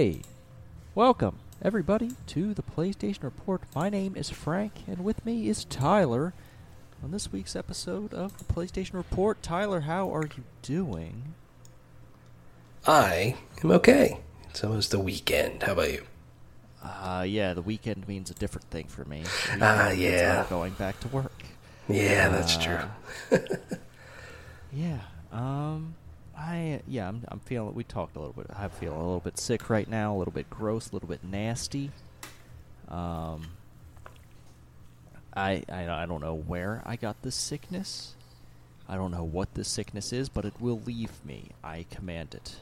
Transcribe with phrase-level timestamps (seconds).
[0.00, 0.22] Hey,
[0.94, 3.60] welcome everybody to the PlayStation Report.
[3.74, 6.32] My name is Frank, and with me is Tyler.
[7.04, 11.34] On this week's episode of the PlayStation Report, Tyler, how are you doing?
[12.86, 14.20] I am okay.
[14.48, 15.64] It's almost the weekend.
[15.64, 16.04] How about you?
[16.82, 19.24] Uh, yeah, the weekend means a different thing for me.
[19.60, 20.46] Ah, means yeah.
[20.48, 21.42] Going back to work.
[21.90, 22.86] Yeah, that's Uh,
[23.28, 23.38] true.
[24.72, 25.00] Yeah.
[25.30, 25.94] Um.
[26.40, 27.08] I yeah.
[27.08, 27.22] I'm.
[27.28, 27.74] I'm feeling.
[27.74, 28.46] We talked a little bit.
[28.56, 30.16] I'm feeling a little bit sick right now.
[30.16, 30.90] A little bit gross.
[30.90, 31.90] A little bit nasty.
[32.88, 33.48] Um.
[35.36, 38.14] I I I don't know where I got this sickness.
[38.88, 41.50] I don't know what this sickness is, but it will leave me.
[41.62, 42.56] I command it.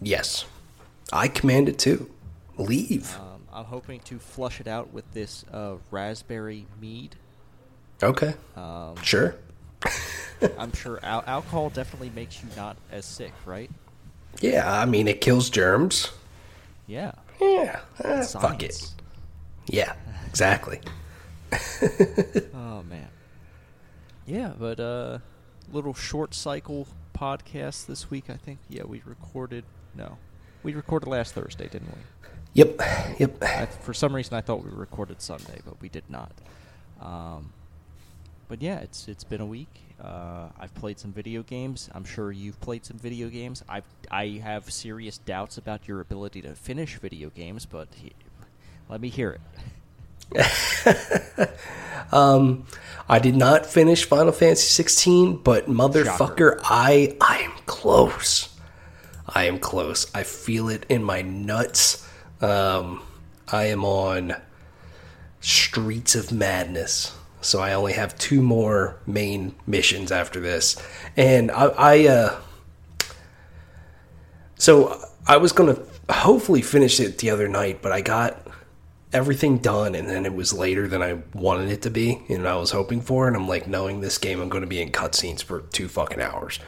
[0.00, 0.46] Yes.
[1.12, 2.08] I command it too.
[2.56, 3.16] Leave.
[3.16, 7.16] Um, I'm hoping to flush it out with this uh, raspberry mead.
[8.02, 8.34] Okay.
[8.56, 9.34] Um, Sure.
[10.58, 13.70] I'm sure al- alcohol definitely makes you not as sick, right?
[14.40, 16.10] Yeah, I mean, it kills germs.
[16.86, 17.12] Yeah.
[17.40, 17.80] Yeah.
[18.02, 18.90] eh, fuck it.
[19.66, 19.94] Yeah,
[20.28, 20.80] exactly.
[22.54, 23.08] Oh man.
[24.26, 25.18] Yeah, but uh
[25.72, 28.58] little short cycle podcast this week, I think.
[28.68, 30.18] Yeah, we recorded no.
[30.62, 32.02] We recorded last Thursday, didn't we?
[32.54, 32.80] Yep.
[33.18, 33.42] Yep.
[33.42, 36.32] I, for some reason I thought we recorded Sunday, but we did not.
[37.00, 37.52] Um
[38.50, 39.68] but yeah, it's it's been a week.
[40.02, 41.88] Uh, I've played some video games.
[41.94, 43.62] I'm sure you've played some video games.
[43.68, 48.12] I've I have serious doubts about your ability to finish video games, but he,
[48.88, 49.38] let me hear
[50.34, 51.50] it.
[52.12, 52.66] Um,
[53.08, 58.48] I did not finish Final Fantasy 16, but motherfucker, I I am close.
[59.28, 60.12] I am close.
[60.12, 62.04] I feel it in my nuts.
[62.40, 63.02] Um,
[63.46, 64.34] I am on
[65.40, 67.16] Streets of Madness.
[67.40, 70.76] So I only have two more main missions after this.
[71.16, 72.40] And I, I uh
[74.56, 75.78] so I was gonna
[76.10, 78.46] hopefully finish it the other night, but I got
[79.12, 82.54] everything done and then it was later than I wanted it to be and I
[82.56, 85.42] was hoping for and I'm like knowing this game I'm going to be in cutscenes
[85.42, 86.60] for two fucking hours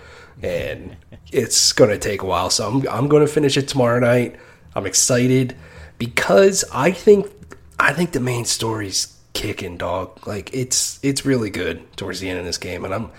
[0.42, 0.96] and
[1.32, 4.36] it's going to take a while so I'm I'm going to finish it tomorrow night.
[4.74, 5.56] I'm excited
[5.98, 7.30] because I think
[7.78, 10.26] I think the main story's kicking dog.
[10.26, 13.10] Like it's it's really good towards the end of this game and I'm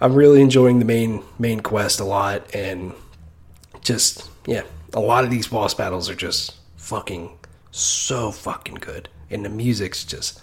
[0.00, 2.92] I'm really enjoying the main main quest a lot and
[3.82, 4.62] just yeah,
[4.92, 7.30] a lot of these boss battles are just fucking
[7.70, 10.40] so fucking good, and the music's just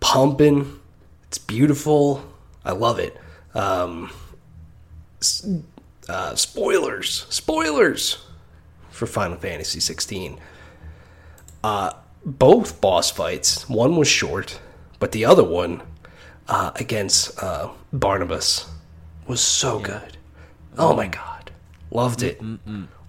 [0.00, 0.80] pumping.
[1.24, 2.24] It's beautiful.
[2.64, 3.18] I love it.
[3.54, 4.10] Um,
[6.08, 8.24] uh, spoilers, spoilers
[8.90, 10.38] for Final Fantasy 16.
[11.64, 11.92] Uh,
[12.24, 13.68] both boss fights.
[13.68, 14.60] One was short,
[14.98, 15.82] but the other one
[16.48, 18.68] uh, against uh, Barnabas
[19.26, 20.16] was so good.
[20.78, 21.50] Oh my god,
[21.90, 22.40] loved it.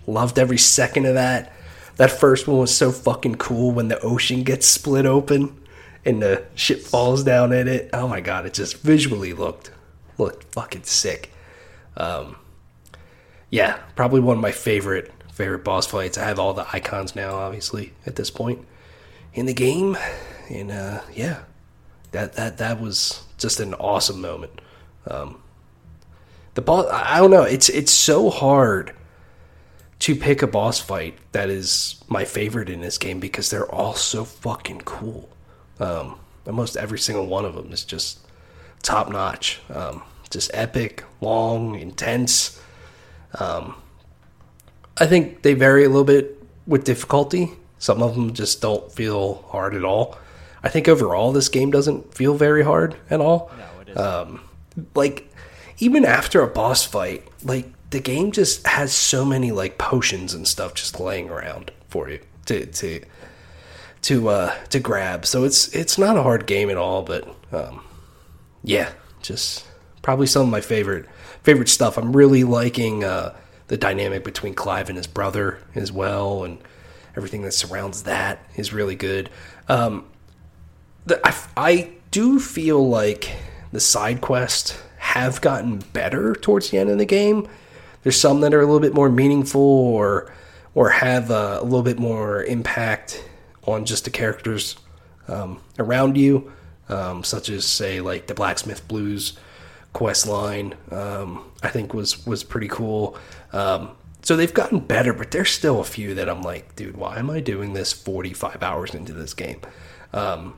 [0.06, 1.54] Loved every second of that.
[1.96, 5.60] That first one was so fucking cool when the ocean gets split open
[6.04, 7.90] and the ship falls down in it.
[7.94, 9.72] Oh my god, it just visually looked
[10.18, 11.32] looked fucking sick.
[11.96, 12.36] Um,
[13.50, 16.18] yeah, probably one of my favorite favorite boss fights.
[16.18, 18.66] I have all the icons now, obviously at this point
[19.34, 19.98] in the game,
[20.50, 21.40] and uh, yeah,
[22.12, 24.62] that that that was just an awesome moment.
[25.08, 25.42] Um,
[26.54, 28.94] the boss, I don't know, it's it's so hard
[30.00, 33.96] to pick a boss fight that is my favorite in this game because they're all
[33.96, 35.30] so fucking cool.
[35.80, 38.20] Um, almost every single one of them is just
[38.82, 39.62] top notch.
[39.70, 42.62] Um, just epic, long, intense.
[43.40, 43.76] Um,
[44.98, 47.54] I think they vary a little bit with difficulty.
[47.84, 50.18] Some of them just don't feel hard at all.
[50.64, 53.52] I think overall this game doesn't feel very hard at all.
[53.58, 53.98] No, it is.
[53.98, 54.40] Um,
[54.96, 55.30] like
[55.80, 60.48] even after a boss fight, like the game just has so many like potions and
[60.48, 63.02] stuff just laying around for you to to
[64.04, 65.26] to uh to grab.
[65.26, 67.84] So it's it's not a hard game at all, but um
[68.64, 69.68] yeah, just
[70.02, 71.06] probably some of my favorite
[71.44, 71.98] favorite stuff.
[71.98, 73.36] I'm really liking uh
[73.68, 76.60] the dynamic between Clive and his brother as well and
[77.16, 79.30] everything that surrounds that is really good.
[79.68, 80.06] Um
[81.06, 83.36] the, I, I do feel like
[83.72, 87.48] the side quests have gotten better towards the end of the game.
[88.04, 90.32] There's some that are a little bit more meaningful or
[90.76, 93.24] or have uh, a little bit more impact
[93.66, 94.76] on just the characters
[95.28, 96.52] um, around you,
[96.90, 99.38] um, such as say like the Blacksmith Blues
[99.94, 100.74] quest line.
[100.92, 103.18] Um, I think was was pretty cool.
[104.24, 107.30] So they've gotten better, but there's still a few that I'm like, dude, why am
[107.30, 109.60] I doing this 45 hours into this game?
[110.14, 110.58] Um,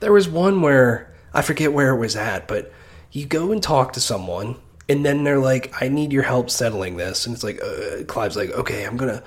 [0.00, 2.72] there was one where I forget where it was at, but
[3.12, 4.56] you go and talk to someone
[4.88, 7.26] And then they're like, I need your help settling this.
[7.26, 9.22] And it's like, uh, Clive's like, okay, I'm going to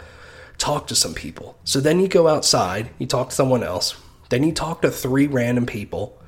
[0.58, 1.58] talk to some people.
[1.64, 3.96] So then you go outside, you talk to someone else.
[4.30, 6.22] Then you talk to three random people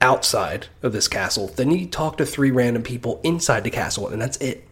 [0.00, 1.48] outside of this castle.
[1.48, 4.67] Then you talk to three random people inside the castle, and that's it.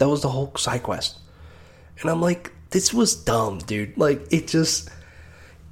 [0.00, 1.18] That was the whole side quest.
[2.00, 3.98] And I'm like, this was dumb, dude.
[3.98, 4.88] Like, it just,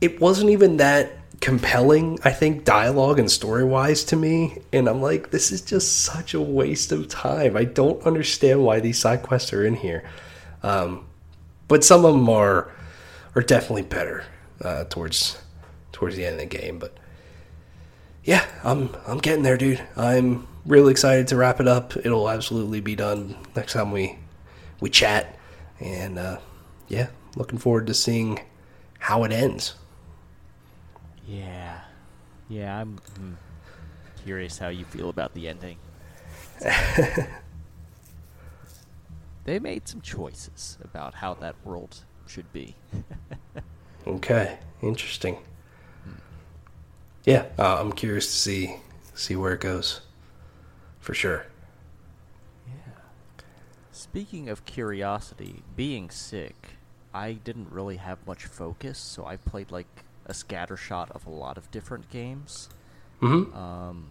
[0.03, 4.59] it wasn't even that compelling, I think, dialogue and story wise to me.
[4.71, 7.57] And I'm like, this is just such a waste of time.
[7.57, 10.05] I don't understand why these side quests are in here.
[10.63, 11.07] Um,
[11.67, 12.71] but some of them are
[13.35, 14.27] are definitely better
[14.63, 15.39] uh, towards
[15.93, 16.79] towards the end of the game.
[16.79, 16.97] But
[18.25, 19.81] yeah, I'm I'm getting there, dude.
[19.97, 21.97] I'm really excited to wrap it up.
[21.97, 24.19] It'll absolutely be done next time we
[24.81, 25.37] we chat,
[25.81, 26.39] and uh,
[26.87, 28.41] yeah, looking forward to seeing
[29.01, 29.75] how it ends.
[31.27, 31.81] Yeah,
[32.49, 33.39] yeah, I'm, I'm
[34.25, 35.79] curious how you feel about the ending.
[39.45, 42.75] they made some choices about how that world should be.
[44.07, 45.39] okay, interesting.
[47.25, 48.77] Yeah, uh, I'm curious to see
[49.15, 50.01] see where it goes,
[51.09, 51.47] for sure.
[52.67, 52.93] Yeah.
[53.93, 56.77] Speaking of curiosity, being sick,
[57.15, 59.87] I didn't really have much focus, so I played like
[60.27, 62.69] a scattershot of a lot of different games.
[63.23, 63.57] Mm-hmm.
[63.57, 64.11] Um,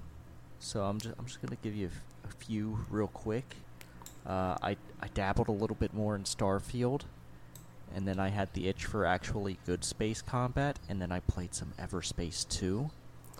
[0.57, 1.91] so I'm just I'm just gonna give you
[2.23, 3.57] a, few real quick.
[4.25, 7.01] Uh, I I dabbled a little bit more in Starfield,
[7.93, 11.53] and then I had the itch for actually good space combat, and then I played
[11.53, 12.89] some Everspace 2.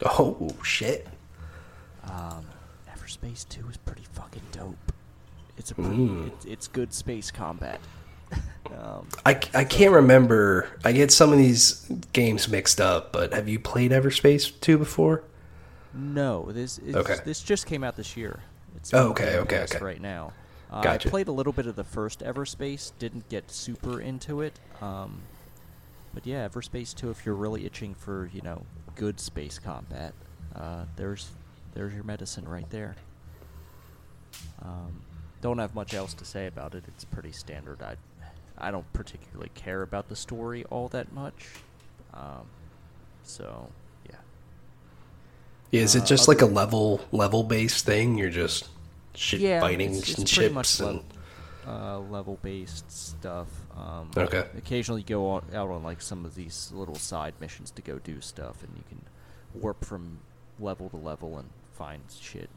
[0.05, 1.07] Oh shit!
[2.03, 2.45] Um,
[3.07, 4.91] Everspace 2 is pretty fucking dope.
[5.57, 6.27] It's a pretty, Mm.
[6.27, 7.79] it's, it's good space combat.
[8.77, 10.67] um, I, I can't remember.
[10.83, 15.23] I get some of these games mixed up, but have you played Everspace 2 before?
[15.93, 17.15] No, this Okay.
[17.23, 18.41] this just came out this year.
[18.75, 19.79] It's Oh, okay, okay, okay.
[19.79, 20.33] Right now,
[20.69, 21.07] uh, Gotcha.
[21.07, 22.91] I played a little bit of the first Everspace.
[22.99, 24.59] Didn't get super into it.
[24.81, 25.21] Um,
[26.13, 27.09] but yeah, Everspace two.
[27.09, 28.63] If you're really itching for you know
[28.95, 30.13] good space combat,
[30.53, 31.29] uh, there's
[31.73, 32.95] there's your medicine right there.
[34.61, 35.01] Um,
[35.41, 36.83] don't have much else to say about it.
[36.87, 37.81] It's pretty standard.
[37.81, 37.95] I
[38.57, 41.47] I don't particularly care about the story all that much.
[42.13, 42.47] Um,
[43.23, 43.69] so
[44.09, 44.15] yeah.
[45.71, 48.17] Yeah, is it Uh, just like a level level based thing?
[48.17, 48.69] You're just
[49.13, 51.05] shit yeah, fighting it's, it's and much and level,
[51.67, 53.47] uh, level based stuff.
[53.75, 54.45] Um, Okay.
[54.57, 58.21] Occasionally, go on, out on like some of these little side missions to go do
[58.21, 59.01] stuff, and you can
[59.53, 60.19] warp from
[60.59, 62.49] level to level and find shit.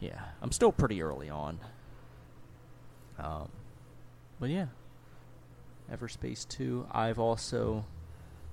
[0.00, 1.60] Yeah, I'm still pretty early on.
[3.18, 3.48] Um,
[4.40, 4.66] but yeah,
[5.92, 6.86] Everspace two.
[6.90, 7.84] I've also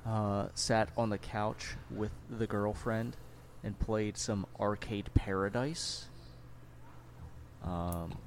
[0.05, 3.17] uh, sat on the couch with the girlfriend
[3.63, 6.07] and played some Arcade Paradise.
[7.63, 8.17] Um,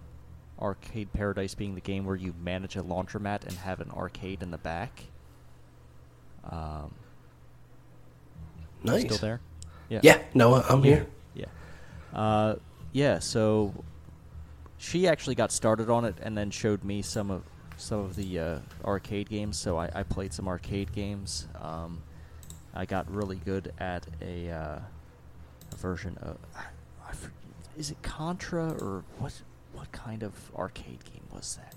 [0.61, 4.51] arcade Paradise being the game where you manage a laundromat and have an arcade in
[4.51, 5.05] the back.
[6.49, 6.95] Um,
[8.83, 9.03] nice.
[9.03, 9.41] Still there?
[9.89, 10.01] Yeah.
[10.03, 11.07] Yeah, no, I'm here.
[11.35, 11.47] Yeah.
[12.13, 12.57] Uh,
[12.93, 13.19] yeah.
[13.19, 13.73] So
[14.79, 17.43] she actually got started on it and then showed me some of
[17.77, 19.59] some of the uh, arcade games.
[19.59, 21.49] So I, I played some arcade games.
[21.61, 22.03] Um,
[22.75, 24.79] I got really good at a, uh,
[25.73, 26.39] a version of.
[27.77, 29.43] Is it Contra or what?
[29.73, 31.75] What kind of arcade game was that?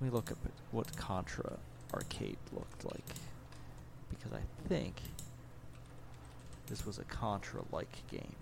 [0.00, 1.58] Let me look up at what Contra
[1.92, 3.04] arcade looked like,
[4.08, 4.94] because I think
[6.68, 8.34] this was a Contra-like game.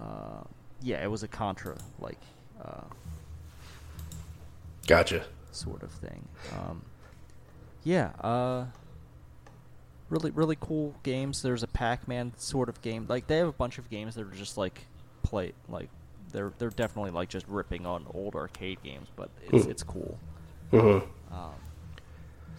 [0.00, 0.42] Uh,
[0.82, 2.20] yeah, it was a Contra-like
[2.64, 2.82] uh,
[4.86, 5.24] Gotcha.
[5.52, 6.26] sort of thing.
[6.56, 6.82] Um,
[7.84, 8.66] yeah, uh,
[10.08, 11.42] really, really cool games.
[11.42, 13.06] There's a Pac-Man sort of game.
[13.08, 14.86] Like they have a bunch of games that are just like
[15.22, 15.88] play, like
[16.32, 19.70] they're they're definitely like just ripping on old arcade games, but it's Hmm.
[19.70, 20.18] it's cool.
[20.70, 20.78] hmm
[21.32, 21.54] Um,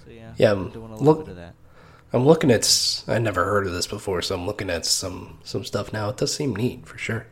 [0.03, 1.53] so yeah, Yeah, I'm um, doing a little look- bit of that.
[2.11, 3.03] I'm looking at.
[3.07, 6.09] I never heard of this before, so I'm looking at some some stuff now.
[6.09, 7.27] It does seem neat for sure.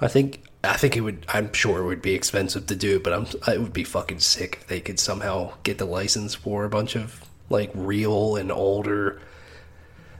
[0.00, 1.26] I think I think it would.
[1.28, 3.26] I'm sure it would be expensive to do, but I'm.
[3.52, 6.94] It would be fucking sick if they could somehow get the license for a bunch
[6.96, 9.20] of like real and older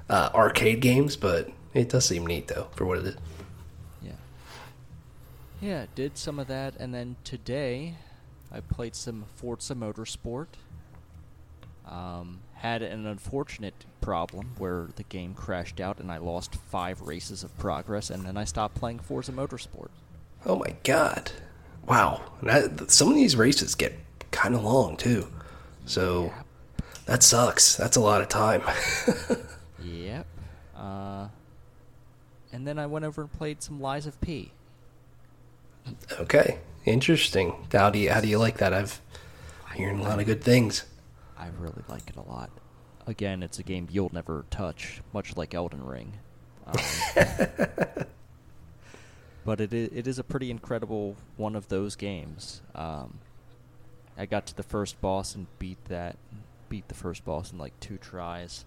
[0.08, 1.16] uh, arcade games.
[1.16, 3.16] But it does seem neat though for what it is.
[4.02, 4.12] Yeah.
[5.60, 7.94] Yeah, did some of that, and then today
[8.50, 10.48] I played some Forza Motorsport.
[11.86, 17.42] Um, had an unfortunate problem where the game crashed out and I lost five races
[17.42, 19.88] of progress, and then I stopped playing Forza Motorsport.
[20.44, 21.32] Oh my god!
[21.86, 23.94] Wow, that, some of these races get
[24.30, 25.26] kind of long too.
[25.86, 26.32] So
[27.06, 27.76] that sucks.
[27.76, 28.62] That's a lot of time.
[29.82, 30.26] Yep.
[30.76, 31.28] Uh,
[32.52, 34.52] and then I went over and played some Lies of P.
[36.18, 37.66] Okay, interesting.
[37.72, 38.74] How do you how do you like that?
[38.74, 39.00] I've
[39.74, 40.84] hearing a lot of good things.
[41.40, 42.50] I really like it a lot.
[43.06, 46.18] Again, it's a game you'll never touch, much like Elden Ring.
[46.66, 46.76] Um,
[49.44, 52.60] but it is, it is a pretty incredible one of those games.
[52.74, 53.20] Um,
[54.18, 56.18] I got to the first boss and beat that,
[56.68, 58.66] beat the first boss in like two tries.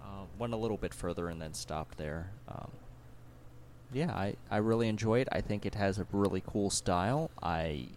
[0.00, 2.30] Uh, went a little bit further and then stopped there.
[2.48, 2.70] Um,
[3.92, 5.28] yeah, I, I really enjoy it.
[5.32, 7.30] I think it has a really cool style.
[7.42, 7.88] I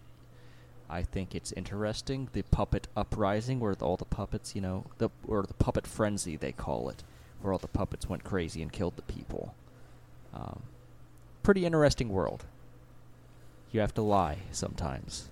[0.90, 2.28] I think it's interesting.
[2.32, 6.52] The puppet uprising, where all the puppets, you know, the or the puppet frenzy they
[6.52, 7.02] call it,
[7.42, 9.54] where all the puppets went crazy and killed the people.
[10.34, 10.62] Um,
[11.42, 12.44] pretty interesting world.
[13.70, 15.28] You have to lie sometimes.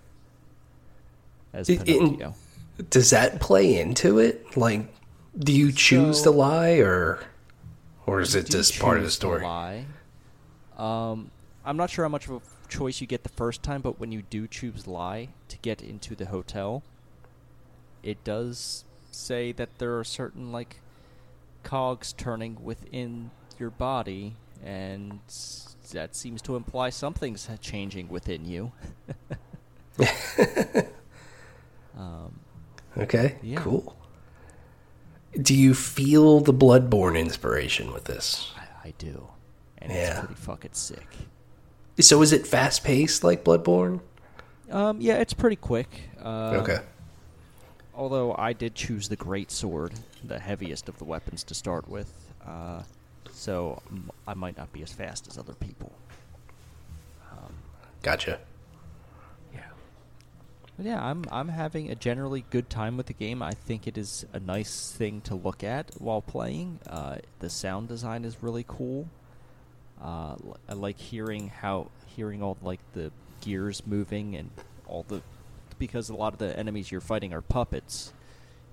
[1.52, 2.34] As It- it- Pinocchio.
[2.90, 4.54] Does that play into it?
[4.58, 4.94] Like,
[5.38, 7.20] do you choose So- to lie, or
[8.06, 9.42] or is it just part of the story?
[9.42, 9.86] Lie.
[10.76, 11.30] Um,
[11.64, 14.12] I'm not sure how much of a choice you get the first time, but when
[14.12, 16.82] you do choose lie to get into the hotel,
[18.02, 20.80] it does say that there are certain like
[21.62, 25.20] cogs turning within your body, and
[25.92, 28.72] that seems to imply something's changing within you.
[31.98, 32.40] um,
[32.98, 33.60] Okay, Yeah.
[33.60, 33.94] cool.
[35.40, 38.52] Do you feel the Bloodborne inspiration with this?
[38.56, 39.28] I, I do,
[39.78, 40.10] and Yeah.
[40.12, 41.06] it's pretty fucking sick.
[41.98, 44.00] So is it fast paced like Bloodborne?
[44.70, 45.88] Um, yeah, it's pretty quick.
[46.22, 46.78] Uh, okay.
[47.94, 52.12] Although I did choose the great sword, the heaviest of the weapons to start with,
[52.46, 52.82] uh,
[53.32, 53.80] so
[54.28, 55.92] I might not be as fast as other people.
[57.32, 57.54] Um,
[58.02, 58.40] Gotcha.
[59.54, 59.60] yeah,
[60.76, 63.42] but yeah, I'm I'm having a generally good time with the game.
[63.42, 66.80] I think it is a nice thing to look at while playing.
[66.86, 69.08] Uh, the sound design is really cool.
[70.02, 70.36] Uh,
[70.68, 73.10] I like hearing how hearing all like the
[73.40, 74.50] gears moving and
[74.86, 75.22] all the
[75.78, 78.12] because a lot of the enemies you're fighting are puppets.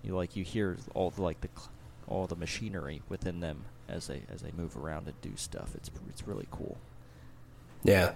[0.03, 1.71] You like you hear all the like the cl-
[2.07, 5.71] all the machinery within them as they as they move around and do stuff.
[5.75, 6.77] It's it's really cool.
[7.83, 8.13] Yeah.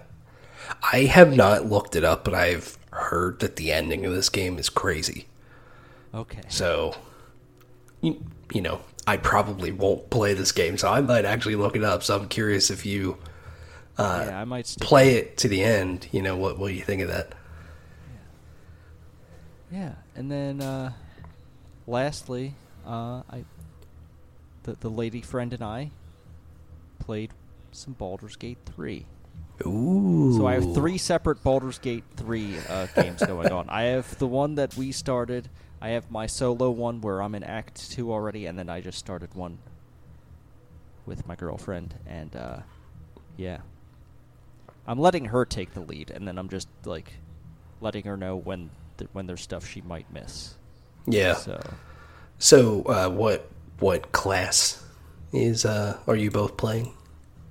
[0.92, 4.58] I have not looked it up, but I've heard that the ending of this game
[4.58, 5.26] is crazy.
[6.12, 6.42] Okay.
[6.48, 6.96] So,
[8.00, 11.84] you, you know, I probably won't play this game, so I might actually look it
[11.84, 12.02] up.
[12.02, 13.18] So I'm curious if you
[13.98, 16.08] uh, yeah, I might play it to the end.
[16.12, 17.34] You know, what what do you think of that?
[19.72, 20.92] Yeah, and then uh,
[21.86, 22.54] lastly,
[22.86, 23.44] uh, I
[24.62, 25.90] the the lady friend and I
[27.00, 27.32] played
[27.72, 29.06] some Baldur's Gate three.
[29.66, 30.34] Ooh.
[30.36, 33.68] So I have three separate Baldur's Gate 3 uh, games going on.
[33.68, 35.48] I have the one that we started.
[35.80, 38.98] I have my solo one where I'm in Act 2 already, and then I just
[38.98, 39.58] started one
[41.06, 41.94] with my girlfriend.
[42.06, 42.58] And, uh,
[43.36, 43.58] yeah.
[44.86, 47.14] I'm letting her take the lead, and then I'm just, like,
[47.80, 50.54] letting her know when, th- when there's stuff she might miss.
[51.06, 51.34] Yeah.
[51.34, 51.60] So,
[52.38, 53.48] So, uh, what
[53.80, 54.82] what class
[55.32, 56.92] is uh, are you both playing?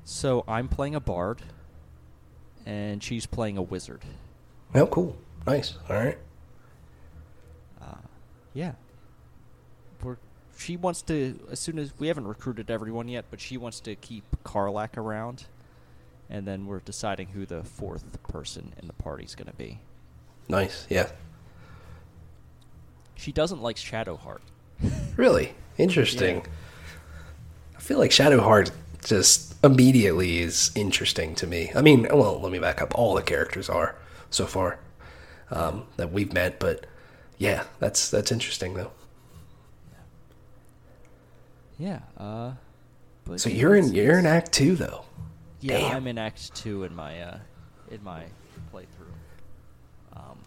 [0.04, 1.42] so I'm playing a bard,
[2.66, 4.04] and she's playing a wizard.
[4.76, 5.16] Oh, cool,
[5.46, 5.78] nice.
[5.90, 6.18] All right.
[8.58, 8.72] Yeah.
[10.02, 10.18] We're,
[10.58, 13.94] she wants to as soon as we haven't recruited everyone yet, but she wants to
[13.94, 15.46] keep Karlach around,
[16.28, 19.80] and then we're deciding who the fourth person in the party's going to be.
[20.50, 20.88] Nice.
[20.90, 21.12] Yeah.
[23.14, 24.42] She doesn't like Shadowheart.
[25.18, 26.38] Really interesting.
[26.38, 26.52] Yeah.
[27.76, 28.70] I feel like Shadowheart
[29.04, 31.72] just immediately is interesting to me.
[31.76, 32.94] I mean, well, let me back up.
[32.94, 33.96] All the characters are
[34.30, 34.78] so far
[35.50, 36.86] um, that we've met, but
[37.38, 38.92] yeah, that's that's interesting though.
[41.78, 42.00] Yeah.
[42.18, 42.54] Uh,
[43.26, 45.06] but So you're in you're in Act Two though.
[45.60, 45.96] Yeah, Damn.
[45.98, 47.38] I'm in Act Two in my uh,
[47.92, 48.24] in my
[48.74, 49.14] playthrough.
[50.16, 50.40] Um,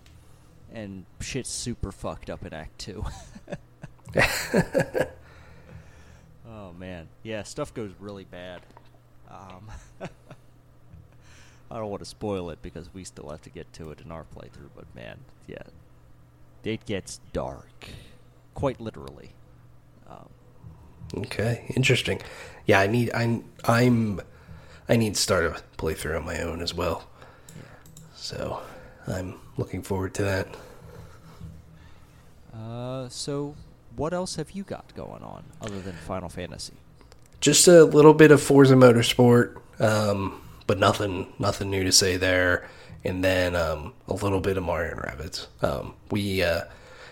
[0.73, 3.05] and shit's super fucked up in Act Two.
[6.49, 8.63] oh man, yeah, stuff goes really bad.
[9.31, 9.71] Um,
[11.71, 14.11] I don't want to spoil it because we still have to get to it in
[14.11, 15.63] our playthrough, but man, yeah,
[16.65, 17.91] it gets dark,
[18.55, 19.37] quite literally.
[20.07, 20.31] Um,
[21.17, 22.21] Okay, interesting.
[22.67, 24.21] Yeah, I need I'm I'm
[24.89, 27.09] I need to start a playthrough on my own as well.
[27.55, 27.79] yeah.
[28.13, 28.63] So
[29.07, 30.49] I'm looking forward to that.
[32.53, 33.57] Uh, so
[33.95, 36.83] what else have you got going on other than Final Fantasy?
[37.41, 42.69] Just a little bit of Forza Motorsport, um, but nothing nothing new to say there.
[43.05, 45.47] And then um, a little bit of Mario and Rabbids.
[45.63, 46.63] Um, we uh,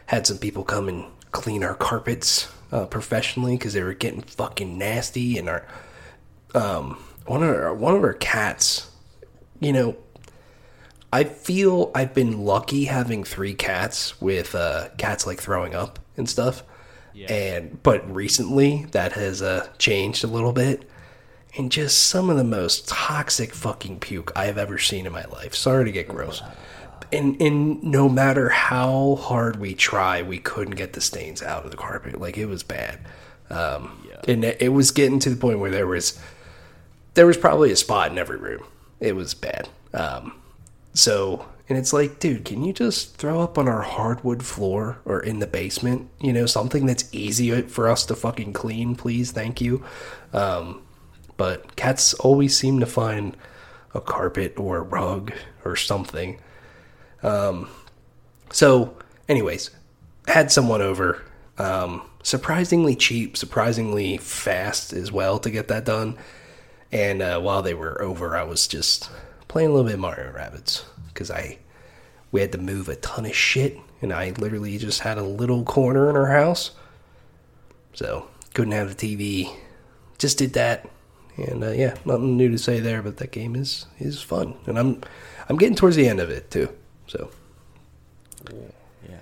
[0.06, 4.76] had some people come and clean our carpets uh, professionally because they were getting fucking
[4.76, 5.66] nasty, and our
[6.54, 8.90] um, one of our, one of our cats,
[9.60, 9.96] you know,
[11.12, 16.28] I feel I've been lucky having three cats with uh, cats like throwing up and
[16.28, 16.62] stuff.
[17.14, 17.32] Yeah.
[17.32, 20.88] And but recently that has uh, changed a little bit,
[21.56, 25.24] and just some of the most toxic fucking puke I have ever seen in my
[25.24, 25.54] life.
[25.54, 26.42] Sorry to get gross.
[27.12, 31.70] And and no matter how hard we try, we couldn't get the stains out of
[31.70, 32.20] the carpet.
[32.20, 32.98] Like it was bad.
[33.50, 34.20] Um, Yeah.
[34.32, 36.18] And it it was getting to the point where there was
[37.14, 38.62] there was probably a spot in every room.
[39.00, 39.68] It was bad.
[39.94, 40.34] Um,
[40.92, 45.20] so, and it's like, dude, can you just throw up on our hardwood floor or
[45.20, 46.10] in the basement?
[46.20, 49.32] You know, something that's easy for us to fucking clean, please.
[49.32, 49.82] Thank you.
[50.32, 50.82] Um,
[51.38, 53.34] but cats always seem to find
[53.94, 55.32] a carpet or a rug
[55.64, 56.38] or something.
[57.22, 57.70] Um,
[58.50, 58.94] so,
[59.28, 59.70] anyways,
[60.26, 61.22] had someone over.
[61.56, 66.18] Um, surprisingly cheap, surprisingly fast as well to get that done.
[66.92, 69.10] And uh, while they were over, I was just
[69.48, 71.58] playing a little bit Mario Rabbids because I
[72.30, 75.64] we had to move a ton of shit, and I literally just had a little
[75.64, 76.72] corner in our house,
[77.94, 79.56] so couldn't have the TV.
[80.18, 80.88] Just did that,
[81.38, 83.02] and uh, yeah, nothing new to say there.
[83.02, 85.00] But that game is is fun, and I'm
[85.48, 86.68] I'm getting towards the end of it too.
[87.06, 87.30] So
[89.08, 89.16] Yeah.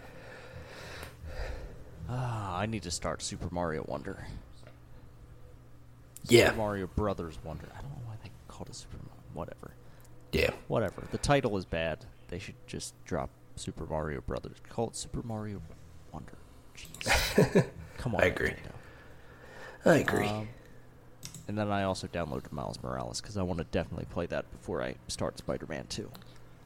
[2.09, 4.27] Ah, I need to start Super Mario Wonder.
[6.29, 7.67] yeah, Super Mario Brothers Wonder.
[7.77, 9.13] I don't know why they called it Super Mario.
[9.35, 9.73] Whatever.
[10.33, 11.03] yeah, Whatever.
[11.11, 12.05] The title is bad.
[12.29, 14.57] They should just drop Super Mario Brothers.
[14.69, 15.61] Call it Super Mario
[16.13, 16.33] Wonder.
[16.77, 17.67] Jeez.
[17.99, 18.23] Come on.
[18.23, 18.51] I agree.
[18.51, 18.73] Nintendo.
[19.85, 20.27] I agree.
[20.27, 20.49] Um,
[21.49, 24.83] and then I also downloaded Miles Morales because I want to definitely play that before
[24.83, 26.11] I start Spider-Man 2.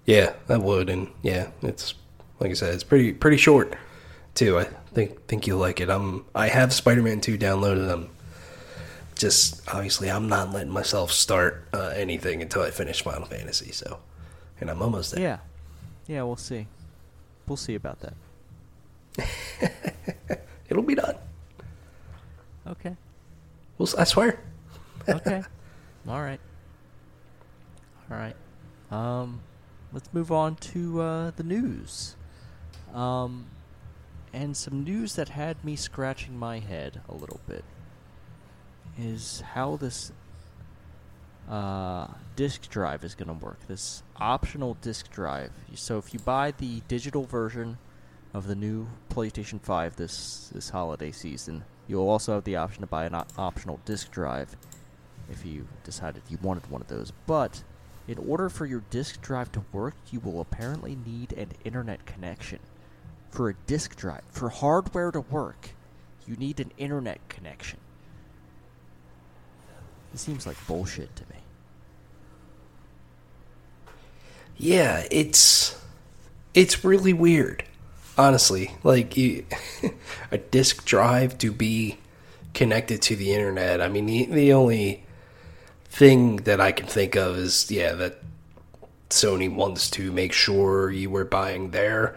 [0.07, 1.95] Yeah, that would, and yeah, it's
[2.41, 3.77] like I said, it's pretty pretty short
[4.35, 4.59] too.
[4.59, 5.91] I think think you'll like it.
[5.91, 7.93] I'm I have Spider Man Two downloaded.
[7.93, 8.09] I'm
[9.15, 13.73] just obviously I'm not letting myself start uh, anything until I finish Final Fantasy.
[13.73, 13.99] So,
[14.61, 15.23] and I'm almost there.
[15.23, 15.39] Yeah.
[16.07, 16.67] Yeah, we'll see.
[17.47, 18.15] We'll see about that.
[20.69, 21.15] It'll be done.
[22.67, 22.97] Okay.
[23.79, 24.41] We'll, I swear.
[25.11, 25.43] Okay.
[26.09, 26.41] All right.
[28.11, 28.37] All right.
[28.91, 29.41] Um,
[29.93, 32.17] let's move on to uh, the news.
[32.95, 33.47] Um,
[34.33, 37.65] and some news that had me scratching my head a little bit
[38.99, 40.13] is how this
[41.49, 43.59] uh, disk drive is going to work.
[43.67, 45.51] This optional disk drive.
[45.75, 47.79] So if you buy the digital version
[48.33, 52.87] of the new PlayStation 5 this this holiday season, you'll also have the option to
[52.87, 54.57] buy an op- optional disk drive
[55.31, 57.13] if you decided you wanted one of those.
[57.27, 57.63] But
[58.09, 62.59] in order for your disk drive to work, you will apparently need an internet connection.
[63.31, 65.71] For a disk drive, for hardware to work,
[66.27, 67.79] you need an internet connection.
[70.13, 71.37] This seems like bullshit to me.
[74.57, 75.81] Yeah, it's
[76.53, 77.65] it's really weird.
[78.19, 79.47] Honestly, like you,
[80.31, 81.99] a disk drive to be
[82.53, 83.81] connected to the internet.
[83.81, 85.05] I mean, the the only
[85.91, 88.23] thing that I can think of is yeah that
[89.11, 92.17] Sony wants to make sure you were buying their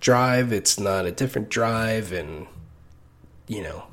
[0.00, 0.52] drive.
[0.52, 2.46] It's not a different drive, and
[3.48, 3.84] you know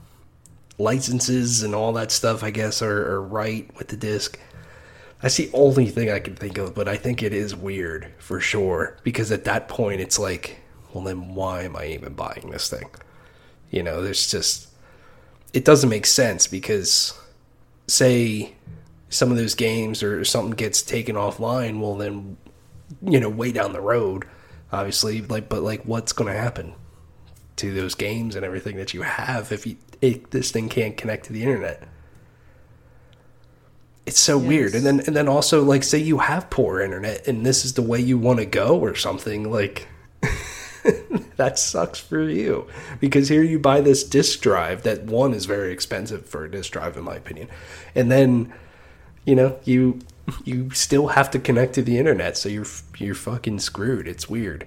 [0.78, 2.44] licenses and all that stuff.
[2.44, 4.38] I guess are, are right with the disc.
[5.22, 8.42] That's the only thing I can think of, but I think it is weird for
[8.42, 10.60] sure because at that point it's like,
[10.94, 12.90] well, then why am I even buying this thing?
[13.72, 14.68] You know, there's just
[15.54, 17.18] it doesn't make sense because
[17.88, 18.54] say
[19.14, 22.38] some of those games or something gets taken offline, well then
[23.02, 24.26] you know, way down the road,
[24.72, 26.74] obviously, like but like what's going to happen
[27.58, 31.26] to those games and everything that you have if you if this thing can't connect
[31.26, 31.88] to the internet?
[34.06, 34.76] It's so weird.
[34.76, 37.82] And then and then also like say you have poor internet and this is the
[37.82, 39.88] way you want to go or something like
[41.38, 42.68] that sucks for you
[43.00, 46.74] because here you buy this disk drive that one is very expensive for a disk
[46.74, 47.48] drive in my opinion.
[47.96, 48.54] And then
[49.26, 50.00] you know, you
[50.46, 52.66] you still have to connect to the internet so you're
[52.98, 54.08] you're fucking screwed.
[54.08, 54.66] It's weird.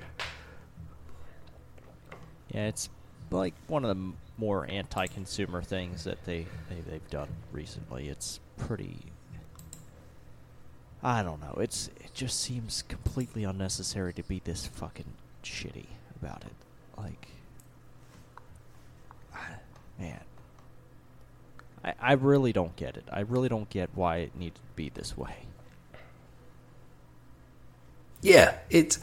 [2.53, 2.89] Yeah, it's
[3.31, 8.09] like one of the more anti-consumer things that they, they they've done recently.
[8.09, 8.99] It's pretty.
[11.03, 11.59] I don't know.
[11.61, 15.87] It's it just seems completely unnecessary to be this fucking shitty
[16.21, 16.53] about it.
[16.97, 17.29] Like,
[19.99, 20.21] man,
[21.87, 23.05] I I really don't get it.
[23.11, 25.37] I really don't get why it needed to be this way.
[28.21, 28.99] Yeah, it's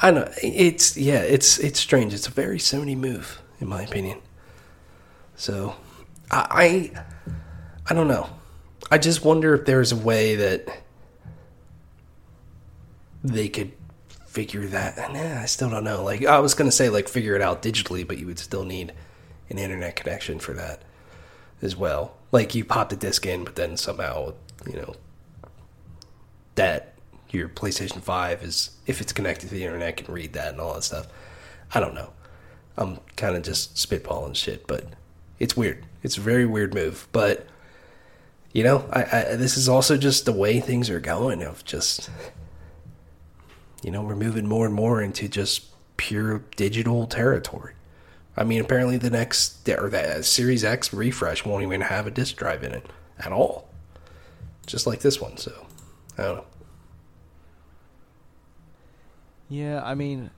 [0.00, 0.30] I know.
[0.42, 2.14] It's yeah, it's it's strange.
[2.14, 4.20] It's a very Sony move, in my opinion.
[5.36, 5.74] So,
[6.30, 7.04] I I,
[7.90, 8.28] I don't know.
[8.90, 10.68] I just wonder if there's a way that
[13.22, 13.72] they could
[14.26, 14.96] figure that.
[14.96, 16.02] Nah, eh, I still don't know.
[16.04, 18.92] Like I was gonna say, like figure it out digitally, but you would still need
[19.48, 20.82] an internet connection for that
[21.62, 22.16] as well.
[22.32, 24.34] Like you pop the disc in, but then somehow
[24.66, 24.94] you know
[26.54, 26.94] that
[27.30, 30.74] your PlayStation Five is if it's connected to the internet can read that and all
[30.74, 31.06] that stuff.
[31.74, 32.12] I don't know.
[32.76, 34.86] I'm kind of just spitballing shit, but
[35.38, 35.84] it's weird.
[36.02, 37.46] It's a very weird move, but
[38.52, 41.42] you know, I, I this is also just the way things are going.
[41.42, 42.10] Of just
[43.82, 47.74] you know, we're moving more and more into just pure digital territory.
[48.36, 52.36] I mean, apparently the next or that Series X refresh won't even have a disk
[52.36, 52.86] drive in it
[53.18, 53.68] at all,
[54.66, 55.36] just like this one.
[55.36, 55.66] So,
[56.16, 56.44] I don't know.
[59.48, 60.30] Yeah, I mean,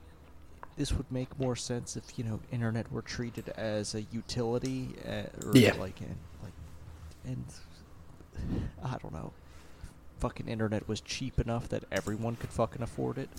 [0.75, 5.45] this would make more sense if you know internet were treated as a utility, uh,
[5.45, 5.75] or Yeah.
[5.75, 6.53] like and like,
[7.25, 7.45] and
[8.83, 9.33] I don't know,
[10.19, 13.29] fucking internet was cheap enough that everyone could fucking afford it.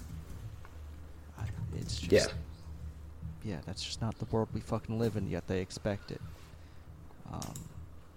[1.38, 2.34] I, it's just, Yeah.
[3.44, 5.28] Yeah, that's just not the world we fucking live in.
[5.28, 6.20] Yet they expect it.
[7.32, 7.54] Um,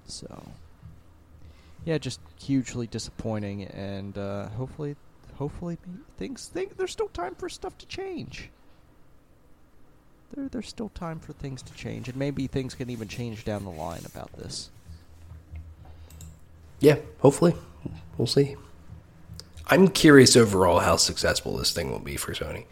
[0.05, 0.43] so,
[1.85, 4.95] yeah, just hugely disappointing, and uh, hopefully,
[5.35, 5.77] hopefully
[6.17, 8.49] things think there's still time for stuff to change.
[10.35, 13.63] There, there's still time for things to change, and maybe things can even change down
[13.63, 14.69] the line about this.
[16.79, 17.55] Yeah, hopefully.
[18.17, 18.55] We'll see.
[19.67, 22.65] I'm curious overall how successful this thing will be for Sony.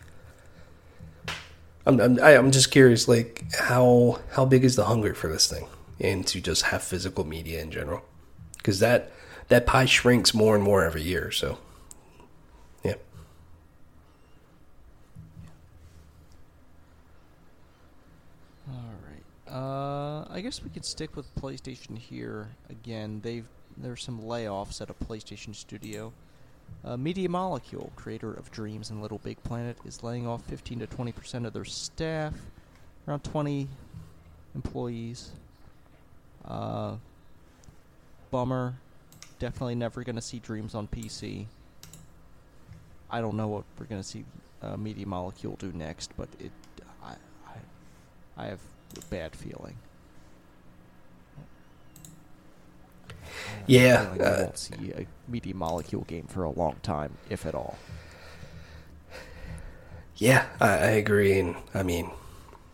[1.85, 5.67] I'm I'm, I'm just curious, like how how big is the hunger for this thing,
[5.99, 8.01] and to just have physical media in general,
[8.57, 9.11] because that
[9.49, 11.31] that pie shrinks more and more every year.
[11.31, 11.59] So,
[12.83, 12.95] yeah,
[18.67, 19.53] All right.
[19.53, 23.21] Uh, I guess we could stick with PlayStation here again.
[23.21, 23.45] They've
[23.77, 26.13] there's some layoffs at a PlayStation studio.
[26.83, 30.87] Uh, Media Molecule, creator of Dreams and Little Big Planet, is laying off 15 to
[30.87, 32.33] 20 percent of their staff,
[33.07, 33.67] around 20
[34.53, 35.31] employees.
[36.47, 36.95] Uh,
[38.31, 38.75] bummer.
[39.39, 41.45] Definitely never going to see Dreams on PC.
[43.09, 44.25] I don't know what we're going to see
[44.61, 46.51] uh, Media Molecule do next, but it,
[47.03, 47.15] I,
[47.47, 48.59] I, I have
[48.97, 49.77] a bad feeling.
[53.45, 56.75] I have a Yeah, we uh, won't see a Media Molecule game for a long
[56.83, 57.77] time, if at all.
[60.17, 62.11] yeah, I, I agree, and I mean,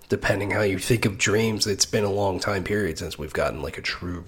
[0.10, 3.62] depending how you think of dreams, it's been a long time period since we've gotten
[3.62, 4.26] like a true,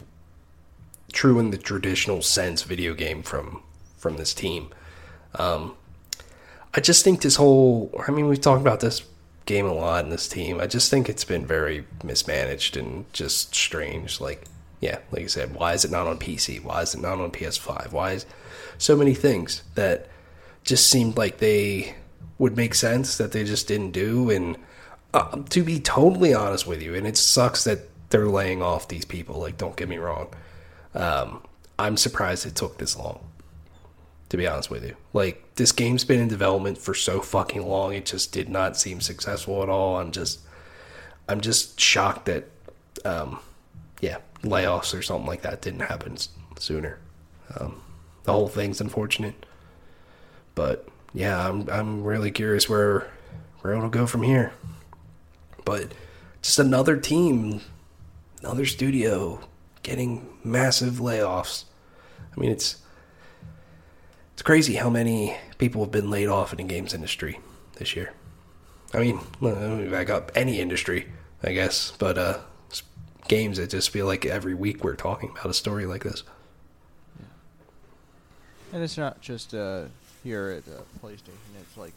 [1.11, 3.61] true in the traditional sense video game from
[3.97, 4.69] from this team.
[5.35, 5.75] Um,
[6.73, 9.03] I just think this whole, I mean, we've talked about this
[9.45, 10.59] game a lot in this team.
[10.59, 14.19] I just think it's been very mismanaged and just strange.
[14.19, 14.45] Like,
[14.83, 16.61] yeah, like I said, why is it not on PC?
[16.61, 17.93] Why is it not on PS5?
[17.93, 18.25] Why is
[18.77, 20.09] so many things that
[20.65, 21.95] just seemed like they
[22.37, 24.29] would make sense that they just didn't do?
[24.29, 24.57] And
[25.13, 29.05] uh, to be totally honest with you, and it sucks that they're laying off these
[29.05, 29.39] people.
[29.39, 30.27] Like, don't get me wrong.
[30.93, 31.41] Um,
[31.79, 33.21] I'm surprised it took this long
[34.27, 34.95] to be honest with you.
[35.13, 38.99] Like this game's been in development for so fucking long, it just did not seem
[38.99, 39.97] successful at all.
[39.97, 40.39] I'm just
[41.29, 42.49] I'm just shocked that
[43.05, 43.39] um
[44.01, 46.17] yeah, layoffs or something like that didn't happen
[46.57, 46.99] sooner.
[47.55, 47.81] Um
[48.23, 49.45] the whole thing's unfortunate.
[50.55, 53.11] But yeah, I'm I'm really curious where
[53.61, 54.53] where it'll go from here.
[55.65, 55.93] But
[56.41, 57.61] just another team,
[58.41, 59.39] another studio
[59.83, 61.65] getting massive layoffs.
[62.35, 62.77] I mean, it's
[64.33, 67.39] it's crazy how many people have been laid off in the games industry
[67.75, 68.13] this year.
[68.93, 69.19] I mean,
[69.89, 71.07] back up any industry,
[71.43, 72.39] I guess, but uh,
[73.27, 73.59] games.
[73.59, 76.23] I just feel like every week we're talking about a story like this.
[77.19, 77.25] Yeah.
[78.73, 79.85] And it's not just uh,
[80.23, 81.29] here at uh, PlayStation.
[81.61, 81.93] It's like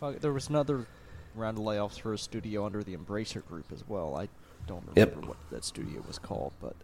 [0.00, 0.86] fuck, there was another
[1.34, 4.16] round of layoffs for a studio under the Embracer Group as well.
[4.16, 4.28] I
[4.66, 5.28] don't remember Yep.
[5.28, 6.74] what that studio was called, but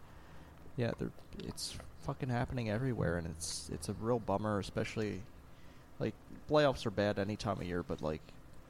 [0.77, 0.93] yeah,
[1.45, 4.59] it's fucking happening everywhere, and it's it's a real bummer.
[4.59, 5.21] Especially
[5.99, 6.15] like
[6.51, 8.23] layoffs are bad any time of year, but like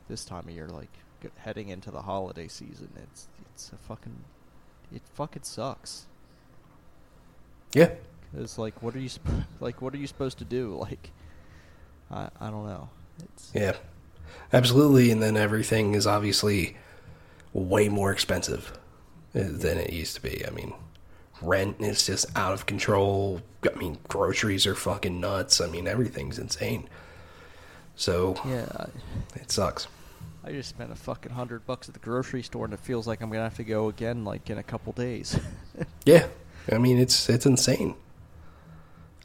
[0.08, 0.90] this time of year, like
[1.36, 4.16] heading into the holiday season, it's it's a fucking
[4.92, 6.06] it fucking sucks.
[7.72, 7.92] Yeah,
[8.34, 9.80] Cuz like, what are you sp- like?
[9.82, 10.76] What are you supposed to do?
[10.80, 11.10] Like,
[12.10, 12.88] I I don't know.
[13.22, 13.76] It's yeah,
[14.52, 15.10] absolutely.
[15.10, 16.76] And then everything is obviously
[17.52, 18.78] way more expensive
[19.34, 20.44] uh, than it used to be.
[20.46, 20.72] I mean,
[21.42, 23.42] rent is just out of control.
[23.64, 25.60] I mean, groceries are fucking nuts.
[25.60, 26.88] I mean, everything's insane.
[27.96, 28.86] So yeah.
[29.34, 29.86] it sucks.
[30.44, 33.20] I, just spent a fucking hundred bucks at the grocery store, and it feels like
[33.20, 35.38] I'm gonna have to go again, like in a couple days.
[36.04, 36.26] Yeah,
[36.70, 37.94] I mean it's it's insane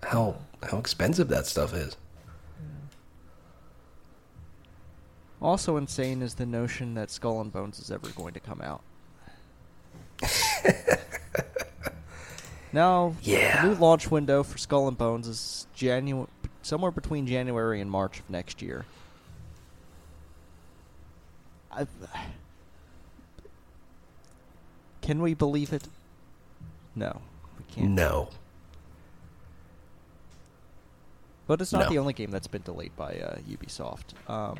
[0.04, 0.36] how
[0.70, 1.96] how expensive that stuff is.
[5.42, 8.82] Also insane is the notion that Skull and Bones is ever going to come out.
[12.74, 13.62] now, Yeah.
[13.62, 16.28] the new launch window for Skull and Bones is January,
[16.62, 18.86] somewhere between January and March of next year.
[21.76, 21.86] I
[25.02, 25.88] can we believe it?
[26.96, 27.22] No,
[27.60, 27.92] we can't.
[27.92, 28.30] No.
[31.48, 31.90] But it's not No.
[31.90, 34.16] the only game that's been delayed by uh, Ubisoft.
[34.28, 34.58] Um,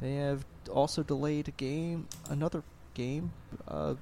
[0.00, 2.62] they have also delayed a game, another
[2.94, 3.32] game,
[3.66, 3.94] uh,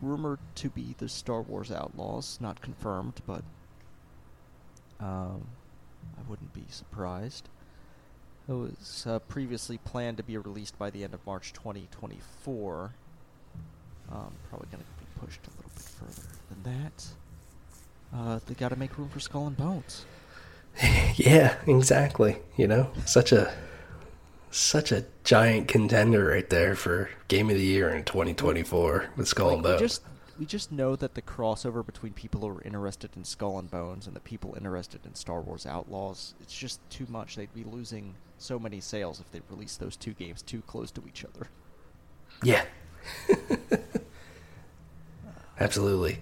[0.00, 3.44] rumored to be the Star Wars Outlaws, not confirmed, but
[4.98, 5.46] um,
[6.18, 7.48] I wouldn't be surprised.
[8.48, 12.90] It was uh, previously planned to be released by the end of March 2024.
[14.10, 17.06] Um, probably going to be pushed a little bit further than that.
[18.14, 20.04] Uh, they got to make room for Skull and Bones.
[21.16, 22.38] Yeah, exactly.
[22.56, 23.52] You know, such a
[24.50, 29.46] such a giant contender right there for game of the year in 2024 with Skull
[29.48, 29.80] Like, and Bones.
[29.80, 30.02] just
[30.38, 34.06] we just know that the crossover between people who are interested in Skull and Bones
[34.06, 37.36] and the people interested in Star Wars Outlaws, it's just too much.
[37.36, 41.02] They'd be losing so many sales if they released those two games too close to
[41.06, 41.48] each other.
[42.42, 42.64] Yeah.
[45.60, 46.18] Absolutely.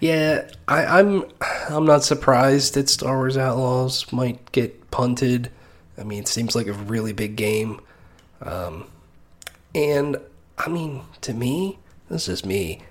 [0.00, 1.24] Yeah, I, I'm
[1.70, 5.50] I'm not surprised that Star Wars Outlaws might get punted.
[5.96, 7.80] I mean, it seems like a really big game.
[8.42, 8.86] Um,
[9.74, 10.18] and
[10.58, 11.78] I mean, to me,
[12.10, 12.82] this is me.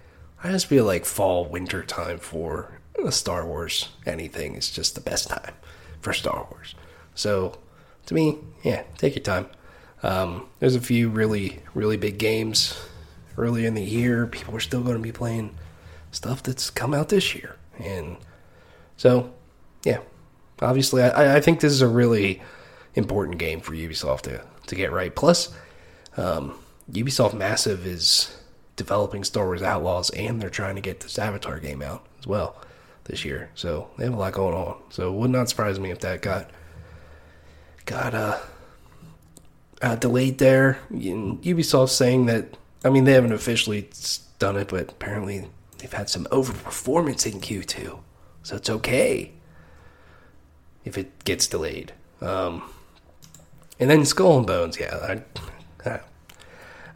[0.44, 5.30] I just feel like fall winter time for Star Wars anything is just the best
[5.30, 5.54] time
[6.02, 6.76] for Star Wars.
[7.14, 7.60] So,
[8.08, 9.48] to me, yeah, take your time.
[10.04, 12.80] Um, there's a few really, really big games
[13.38, 14.26] early in the year.
[14.26, 15.56] People are still going to be playing
[16.12, 17.56] stuff that's come out this year.
[17.80, 18.18] And
[18.98, 19.34] so,
[19.84, 20.00] yeah,
[20.60, 22.42] obviously, I, I think this is a really
[22.96, 25.16] important game for Ubisoft to, to get right.
[25.16, 25.54] Plus,
[26.18, 26.58] um,
[26.92, 28.41] Ubisoft Massive is
[28.82, 32.56] developing Star Wars Outlaws, and they're trying to get this Avatar game out as well
[33.04, 33.52] this year.
[33.54, 34.82] So they have a lot going on.
[34.90, 36.50] So it would not surprise me if that got
[37.86, 38.40] got uh,
[39.84, 40.80] uh delayed there.
[40.90, 43.88] And Ubisoft saying that I mean they haven't officially
[44.40, 48.00] done it, but apparently they've had some overperformance in Q2,
[48.42, 49.34] so it's okay
[50.84, 51.94] if it gets delayed.
[52.20, 52.64] Um,
[53.80, 54.96] and then Skull and Bones, yeah,
[55.86, 56.00] I, I,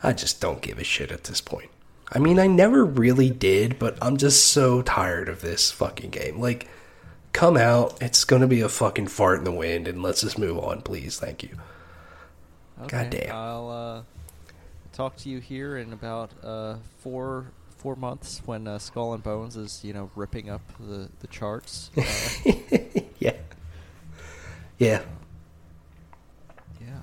[0.02, 1.70] I just don't give a shit at this point.
[2.12, 6.40] I mean, I never really did, but I'm just so tired of this fucking game.
[6.40, 6.70] Like,
[7.34, 10.60] come out, it's gonna be a fucking fart in the wind, and let's just move
[10.60, 11.20] on, please.
[11.20, 11.58] Thank you.
[12.84, 13.36] Okay, Goddamn.
[13.36, 14.02] I'll uh,
[14.94, 19.56] talk to you here in about uh, four four months when uh, Skull and Bones
[19.56, 21.92] is you know ripping up the the charts.
[22.46, 23.34] Uh, yeah.
[24.78, 25.04] Yeah.
[26.82, 27.00] yeah.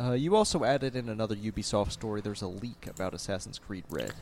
[0.00, 2.20] Uh, you also added in another Ubisoft story.
[2.20, 4.14] There's a leak about Assassin's Creed Red.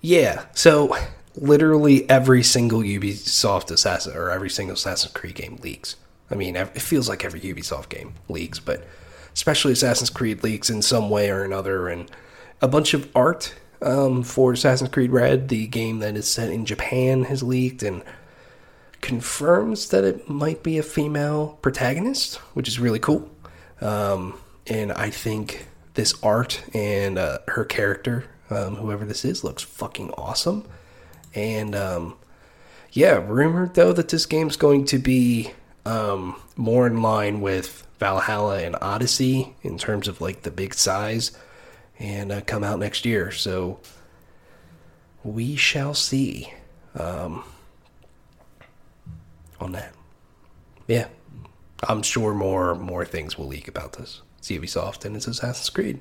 [0.00, 0.44] Yeah.
[0.54, 0.96] So
[1.34, 5.96] literally every single Ubisoft Assassin or every single Assassin's Creed game leaks.
[6.30, 8.84] I mean, it feels like every Ubisoft game leaks, but
[9.32, 11.88] especially Assassin's Creed leaks in some way or another.
[11.88, 12.10] And
[12.60, 16.64] a bunch of art um, for Assassin's Creed Red, the game that is set in
[16.64, 18.02] Japan, has leaked and
[19.00, 23.30] confirms that it might be a female protagonist, which is really cool.
[23.80, 29.62] Um, and I think this art and uh, her character, um, whoever this is, looks
[29.62, 30.64] fucking awesome.
[31.34, 32.16] And um,
[32.92, 35.52] yeah, rumored though that this game's going to be
[35.84, 41.36] um, more in line with Valhalla and Odyssey in terms of like the big size,
[41.98, 43.30] and uh, come out next year.
[43.30, 43.80] So
[45.24, 46.52] we shall see
[46.94, 47.42] um,
[49.60, 49.94] on that.
[50.86, 51.08] Yeah,
[51.88, 54.22] I'm sure more more things will leak about this.
[54.38, 56.00] It's Ubisoft and it's Assassin's Creed.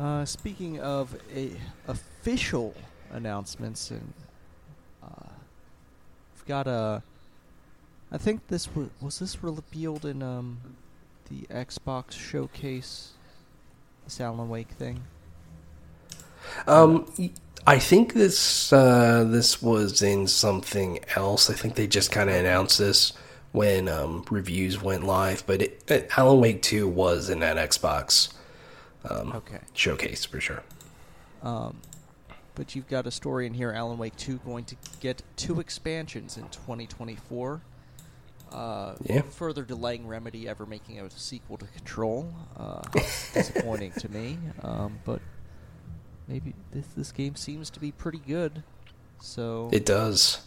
[0.00, 1.50] Uh, speaking of a
[1.86, 2.74] official
[3.12, 4.14] announcements, and
[5.02, 5.28] uh,
[6.34, 7.02] we've got a.
[8.10, 10.58] I think this was was this revealed in um,
[11.28, 13.10] the Xbox showcase,
[14.04, 15.02] this Alan Wake thing.
[16.66, 17.12] Um,
[17.66, 21.50] I think this uh, this was in something else.
[21.50, 23.12] I think they just kind of announced this
[23.52, 25.44] when um, reviews went live.
[25.46, 28.32] But it, it, Alan Wake Two was in that Xbox
[29.08, 29.60] um, Okay.
[29.74, 30.62] showcase for sure.
[31.42, 31.80] Um,
[32.54, 36.36] but you've got a story in here, Alan Wake 2 going to get two expansions
[36.36, 37.62] in 2024.
[38.52, 39.22] Uh, Yeah.
[39.22, 42.32] Further delaying Remedy ever making a sequel to Control.
[42.56, 42.82] Uh,
[43.32, 44.38] disappointing to me.
[44.62, 45.20] Um, but
[46.26, 48.62] maybe this this game seems to be pretty good.
[49.20, 50.40] So It does.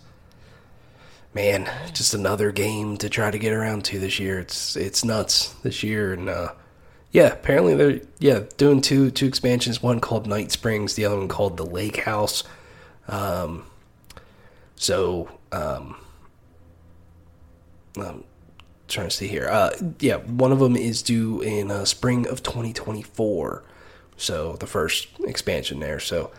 [1.33, 4.37] man, just another game to try to get around to this year.
[4.39, 6.51] It's it's nuts this year, and uh,
[7.13, 9.81] yeah, apparently they're yeah doing two two expansions.
[9.81, 12.43] One called Night Springs, the other one called the Lake House.
[13.07, 13.65] Um,
[14.75, 15.95] so um,
[17.95, 18.23] I'm
[18.87, 19.47] trying to see here.
[19.47, 23.63] Uh, yeah, one of them is due in uh, spring of 2024.
[24.17, 25.99] So the first expansion there.
[25.99, 26.31] So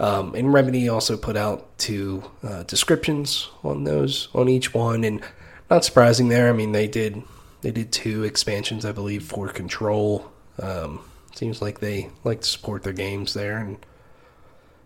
[0.00, 5.22] um, and Remedy also put out two uh, descriptions on those on each one, and
[5.70, 6.48] not surprising there.
[6.48, 7.22] I mean, they did
[7.62, 10.30] they did two expansions, I believe, for Control.
[10.60, 11.00] Um,
[11.34, 13.78] seems like they like to support their games there, and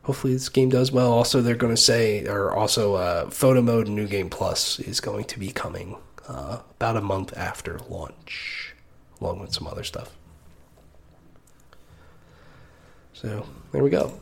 [0.05, 1.13] hopefully this game does well.
[1.13, 5.25] Also, they're going to say, or also, uh, Photo Mode New Game Plus is going
[5.25, 5.97] to be coming
[6.29, 8.75] uh, about a month after launch,
[9.21, 10.17] along with some other stuff.
[13.15, 14.21] So there we go.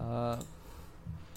[0.00, 0.40] Uh,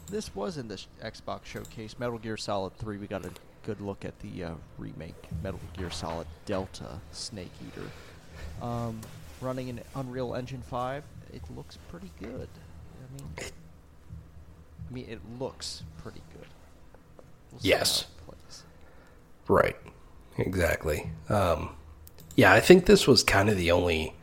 [0.10, 2.00] this was in the Xbox showcase.
[2.00, 3.32] Metal Gear Solid 3, we got a
[3.68, 7.86] good look at the uh, remake Metal Gear Solid Delta Snake Eater.
[8.66, 9.02] Um,
[9.42, 11.04] running in Unreal Engine 5,
[11.34, 12.48] it looks pretty good.
[12.48, 13.52] I mean,
[14.90, 16.48] I mean, it looks pretty good.
[17.52, 18.04] We'll Yes.
[18.04, 18.64] how it plays.
[19.50, 19.76] Right.
[20.38, 21.10] Exactly.
[21.28, 21.72] Um,
[22.38, 24.14] yeah, I think this was kind of the only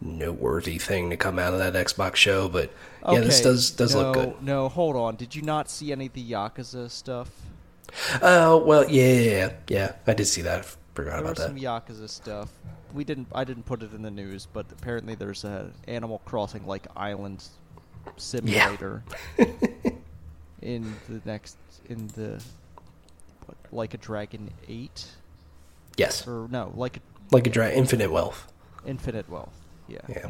[0.00, 2.72] noteworthy thing to come out of that Xbox show, but
[3.08, 4.42] yeah, this does does no, look good.
[4.42, 5.14] No, hold on.
[5.14, 7.30] Did you not see any of the Yakuza stuff?
[8.22, 9.92] Oh well, yeah, yeah, yeah, yeah.
[10.06, 10.58] I did see that.
[10.60, 10.62] I
[10.94, 11.46] forgot There about that.
[11.48, 12.50] some Yakuza stuff.
[12.92, 13.28] We didn't.
[13.34, 17.44] I didn't put it in the news, but apparently there's a Animal Crossing like island
[18.16, 19.02] simulator
[20.62, 21.56] in the next
[21.88, 22.42] in the
[23.46, 25.06] what, like a Dragon Eight
[25.96, 27.00] yes, or no like a
[27.30, 27.78] like a dragon.
[27.78, 28.46] infinite wealth.
[28.86, 29.54] Infinite Wealth.
[29.88, 29.98] Yeah.
[30.08, 30.28] Yeah,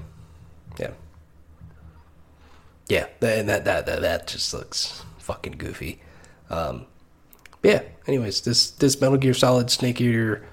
[0.79, 0.91] yeah,
[2.89, 3.07] yeah.
[3.23, 6.01] And that that that, that just looks fucking goofy.
[6.51, 6.87] Um,
[7.63, 7.83] yeah.
[8.07, 10.45] Anyways, this this Metal Gear Solid Snake Eater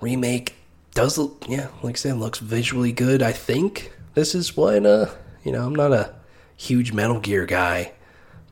[0.00, 0.54] remake
[0.94, 3.22] does look yeah, like I said, looks visually good.
[3.22, 5.06] I think this is what uh
[5.44, 6.14] you know I'm not a
[6.56, 7.92] huge Metal Gear guy,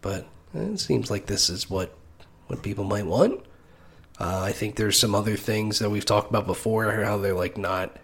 [0.00, 1.94] but it seems like this is what
[2.46, 3.40] what people might want.
[4.18, 7.58] Uh, I think there's some other things that we've talked about before, how they're like
[7.58, 7.96] not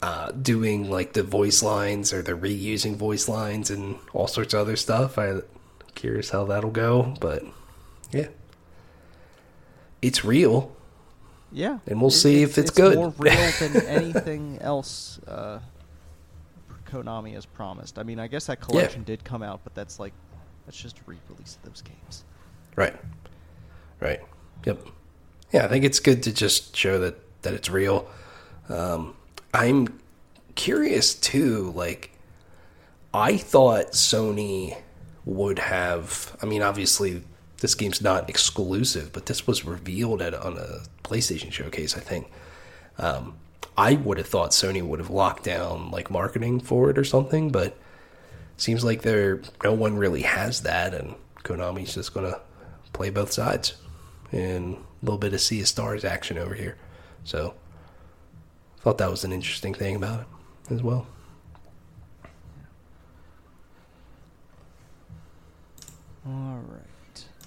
[0.00, 4.60] uh, doing like the voice lines or they're reusing voice lines and all sorts of
[4.60, 5.18] other stuff.
[5.18, 5.42] I'm
[5.94, 7.44] curious how that'll go, but
[8.12, 8.28] yeah,
[10.02, 10.74] it's real.
[11.52, 11.78] Yeah.
[11.86, 12.96] And we'll see if it's good.
[12.96, 15.60] more real than anything else uh,
[16.86, 17.98] Konami has promised.
[17.98, 20.12] I mean, I guess that collection did come out, but that's like
[20.66, 22.24] that's just a re-release of those games.
[22.74, 22.94] Right.
[24.00, 24.20] Right.
[24.64, 24.86] Yep.
[25.52, 28.08] Yeah, I think it's good to just show that that it's real.
[28.68, 29.14] Um,
[29.54, 30.00] I'm
[30.54, 31.72] curious too.
[31.74, 32.10] Like,
[33.14, 34.76] I thought Sony
[35.24, 36.36] would have.
[36.42, 37.22] I mean, obviously,
[37.60, 41.96] this game's not exclusive, but this was revealed at on a PlayStation showcase.
[41.96, 42.30] I think.
[42.98, 43.36] Um,
[43.78, 47.50] I would have thought Sony would have locked down like marketing for it or something,
[47.50, 47.76] but
[48.56, 51.14] seems like there no one really has that, and
[51.44, 52.40] Konami's just gonna
[52.92, 53.74] play both sides
[54.32, 56.76] and a little bit of Sea of Stars action over here.
[57.24, 57.54] So,
[58.80, 60.26] thought that was an interesting thing about it
[60.72, 61.06] as well.
[66.26, 66.85] All right.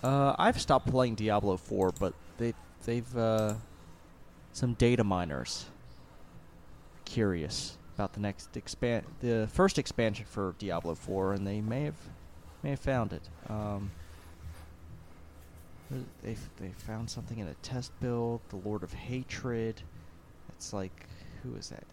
[0.03, 2.53] Uh, I've stopped playing Diablo 4, but they
[2.85, 3.55] they've uh,
[4.53, 5.65] some data miners
[7.05, 11.97] curious about the next expand the first expansion for Diablo 4, and they may have
[12.63, 13.23] may have found it.
[13.49, 13.91] Um,
[16.23, 18.41] they they found something in a test build.
[18.49, 19.81] The Lord of Hatred.
[20.55, 21.07] It's like
[21.43, 21.83] who is that?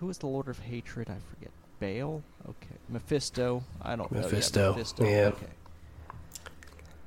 [0.00, 1.08] Who is the Lord of Hatred?
[1.10, 1.50] I forget.
[1.80, 2.22] Baal.
[2.48, 2.76] Okay.
[2.88, 3.62] Mephisto.
[3.82, 4.20] I don't know.
[4.20, 5.04] Mephisto, Yeah, Mephisto.
[5.04, 5.26] yeah.
[5.28, 5.46] Okay.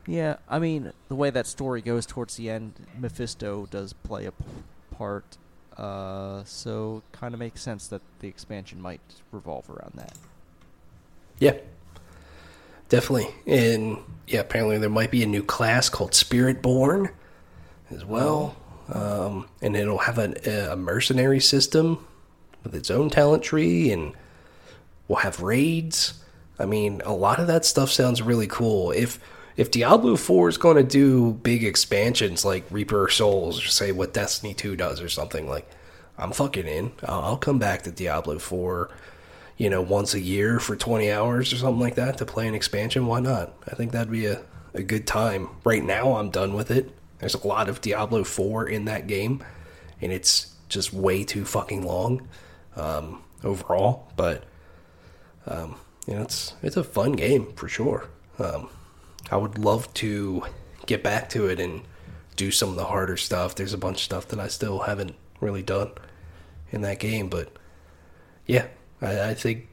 [0.09, 4.31] Yeah, I mean, the way that story goes towards the end, Mephisto does play a
[4.31, 4.43] p-
[4.89, 5.37] part,
[5.77, 9.01] uh, so kind of makes sense that the expansion might
[9.31, 10.13] revolve around that.
[11.37, 11.57] Yeah,
[12.89, 13.27] definitely.
[13.45, 17.11] And yeah, apparently there might be a new class called Spirit Born
[17.91, 18.57] as well,
[18.91, 22.03] um, and it'll have an, a mercenary system
[22.63, 24.13] with its own talent tree, and
[25.07, 26.15] we'll have raids.
[26.57, 28.89] I mean, a lot of that stuff sounds really cool.
[28.89, 29.19] If
[29.59, 34.13] if Diablo 4 is going to do big expansions like Reaper Souls, or say what
[34.13, 35.69] Destiny 2 does or something, like,
[36.17, 36.93] I'm fucking in.
[37.03, 38.89] I'll, come back to Diablo 4,
[39.57, 42.55] you know, once a year for 20 hours or something like that to play an
[42.55, 43.05] expansion.
[43.05, 43.53] Why not?
[43.69, 44.41] I think that'd be a,
[44.73, 45.49] a good time.
[45.65, 46.95] Right now, I'm done with it.
[47.17, 49.43] There's a lot of Diablo 4 in that game,
[49.99, 52.29] and it's just way too fucking long
[52.77, 54.09] um, overall.
[54.15, 54.45] But
[55.45, 55.75] um,
[56.07, 58.07] you know, it's it's a fun game for sure.
[58.37, 58.69] Um,
[59.31, 60.43] I would love to
[60.85, 61.81] get back to it and
[62.35, 63.55] do some of the harder stuff.
[63.55, 65.91] There's a bunch of stuff that I still haven't really done
[66.71, 67.51] in that game, but
[68.45, 68.67] yeah,
[69.01, 69.67] I, I think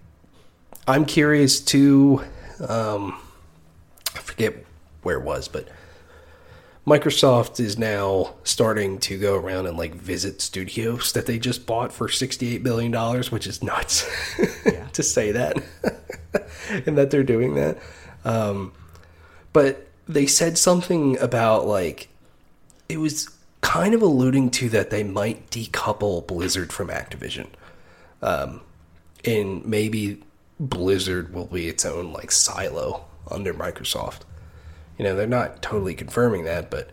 [0.87, 2.23] I'm curious to.
[2.67, 3.19] Um,
[4.15, 4.65] I forget
[5.03, 5.69] where it was, but
[6.87, 11.93] Microsoft is now starting to go around and like visit studios that they just bought
[11.93, 12.93] for $68 billion,
[13.25, 14.09] which is nuts
[14.65, 14.87] Yeah.
[14.93, 15.57] to say that
[16.87, 17.79] and that they're doing that.
[18.25, 18.73] Um,
[19.57, 22.09] but they said something about like,
[22.91, 23.31] it was
[23.63, 27.47] kind of alluding to that they might decouple Blizzard from Activision.
[28.21, 28.61] Um,
[29.25, 30.23] and maybe
[30.61, 34.25] Blizzard will be its own like silo under Microsoft.
[34.99, 36.91] You know, they're not totally confirming that, but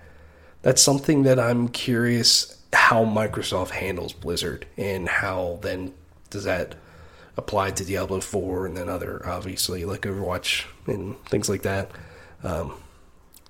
[0.62, 5.94] that's something that I'm curious how Microsoft handles Blizzard and how then
[6.30, 6.76] does that
[7.36, 11.92] apply to Diablo 4 and then other, obviously, like Overwatch and things like that.
[12.44, 12.74] Um,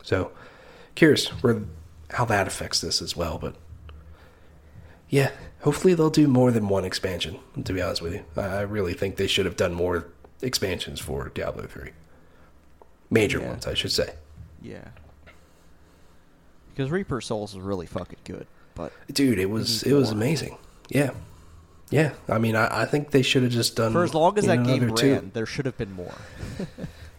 [0.03, 0.31] so,
[0.95, 1.61] curious where
[2.11, 3.55] how that affects this as well, but
[5.09, 5.31] yeah,
[5.61, 7.39] hopefully they'll do more than one expansion.
[7.63, 10.07] To be honest with you, I really think they should have done more
[10.41, 11.91] expansions for Diablo 3.
[13.09, 13.49] Major Yeah.
[13.49, 14.13] ones, I should say.
[14.61, 14.87] Yeah.
[16.75, 20.57] Because Reaper Souls is really fucking good, but Dude, it was it was amazing.
[20.89, 21.11] Yeah,
[21.91, 22.13] yeah.
[22.27, 24.63] I mean, I, I think they should have just done for as long as that
[24.63, 25.13] game another two.
[25.13, 26.15] ran, there should have been more.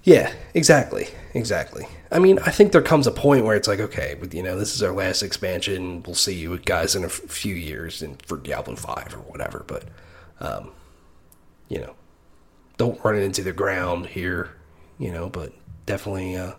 [0.05, 1.86] Yeah, exactly, exactly.
[2.12, 4.59] I mean, I think there comes a point where it's like, okay, but you know,
[4.59, 6.02] this is our last expansion.
[6.02, 9.64] We'll see you guys in a f- few years and for Diablo Five or whatever.
[9.66, 9.84] But,
[10.40, 10.72] um,
[11.68, 11.94] you know,
[12.76, 14.50] don't run it into the ground here.
[14.98, 15.52] You know, but
[15.86, 16.52] definitely, uh,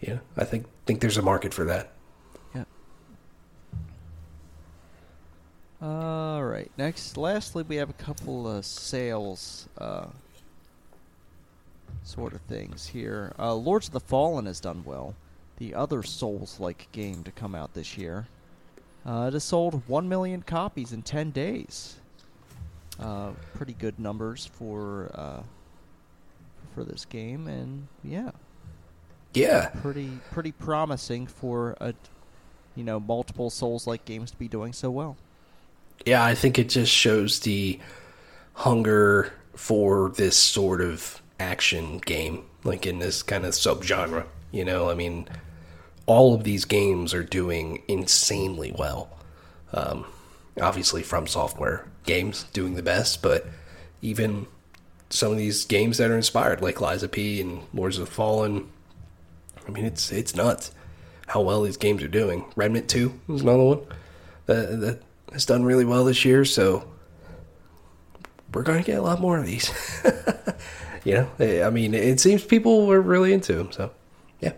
[0.00, 1.92] yeah, I think think there's a market for that.
[2.54, 2.64] Yeah.
[5.80, 6.70] All right.
[6.76, 10.06] Next, lastly, we have a couple of sales uh,
[12.04, 13.34] sort of things here.
[13.38, 15.16] Uh, Lords of the Fallen has done well.
[15.58, 18.28] The other Souls-like game to come out this year.
[19.06, 21.96] Uh, it has sold one million copies in ten days.
[23.00, 25.42] Uh, pretty good numbers for uh,
[26.74, 28.30] for this game, and yeah,
[29.34, 31.94] Yeah, pretty pretty promising for a
[32.76, 35.16] you know multiple souls like games to be doing so well
[36.06, 37.78] Yeah, I think it just shows the
[38.54, 44.26] hunger for this sort of action game, like in this kind of subgenre.
[44.52, 45.28] You know, I mean,
[46.06, 49.10] all of these games are doing insanely well.
[49.72, 50.06] Um,
[50.60, 53.46] obviously, FromSoftware games doing the best, but
[54.02, 54.46] even
[55.10, 58.10] some of these games that are inspired, like Lies of P and Lords of the
[58.10, 58.68] Fallen.
[59.66, 60.72] I mean, it's it's nuts
[61.26, 62.44] how well these games are doing.
[62.54, 63.80] Remnant Two is another one
[64.46, 66.44] that that has done really well this year.
[66.44, 66.86] So
[68.52, 69.70] we're going to get a lot more of these.
[71.04, 73.70] you know, Eh, I mean, it seems people were really into him.
[73.72, 73.90] So
[74.40, 74.52] yeah.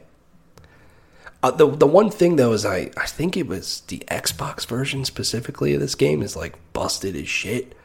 [1.42, 5.04] Uh, the the one thing though is I I think it was the Xbox version
[5.04, 7.76] specifically of this game is like busted as shit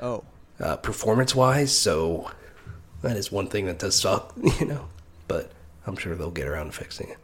[0.00, 0.24] oh
[0.60, 1.76] uh, performance wise.
[1.76, 2.30] So
[3.02, 4.88] that is one thing that does suck, you know.
[5.28, 5.52] But
[5.86, 7.18] I'm sure they'll get around to fixing it.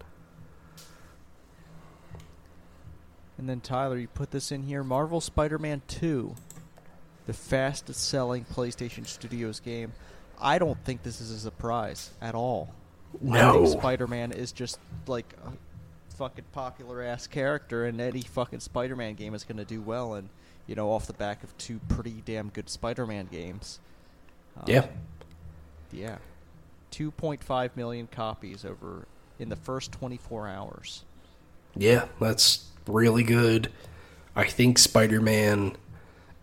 [3.38, 6.34] and then tyler you put this in here marvel spider-man 2
[7.26, 9.92] the fastest selling playstation studios game
[10.42, 12.68] i don't think this is a surprise at all
[13.14, 13.64] i No.
[13.66, 15.52] spider-man is just like a
[16.16, 20.28] fucking popular ass character and any fucking spider-man game is going to do well and
[20.66, 23.78] you know off the back of two pretty damn good spider-man games
[24.56, 24.86] Um, Yeah.
[25.92, 26.18] Yeah.
[26.90, 29.06] 2.5 million copies over
[29.38, 31.04] in the first 24 hours.
[31.74, 33.70] Yeah, that's really good.
[34.36, 35.76] I think Spider Man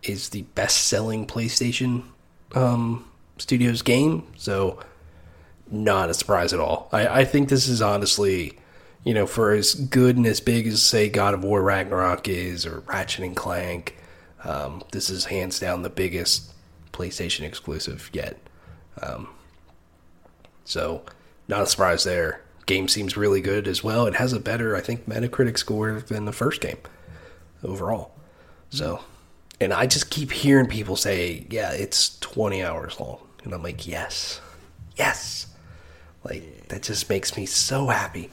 [0.02, 2.02] is the best selling PlayStation
[2.54, 3.04] um,
[3.40, 4.78] Studios game, so
[5.70, 6.88] not a surprise at all.
[6.92, 8.58] I, I think this is honestly,
[9.04, 12.66] you know, for as good and as big as, say, God of War Ragnarok is
[12.66, 13.96] or Ratchet and Clank,
[14.44, 16.52] um, this is hands down the biggest
[16.92, 18.38] PlayStation exclusive yet.
[19.02, 19.28] Um,
[20.64, 21.02] so,
[21.48, 22.42] not a surprise there.
[22.66, 24.06] Game seems really good as well.
[24.06, 26.78] It has a better, I think, Metacritic score than the first game
[27.64, 28.12] overall.
[28.70, 29.00] So,
[29.60, 33.18] and I just keep hearing people say, yeah, it's 20 hours long.
[33.44, 34.40] And I'm like, yes,
[34.96, 35.46] yes.
[36.24, 38.30] Like, that just makes me so happy.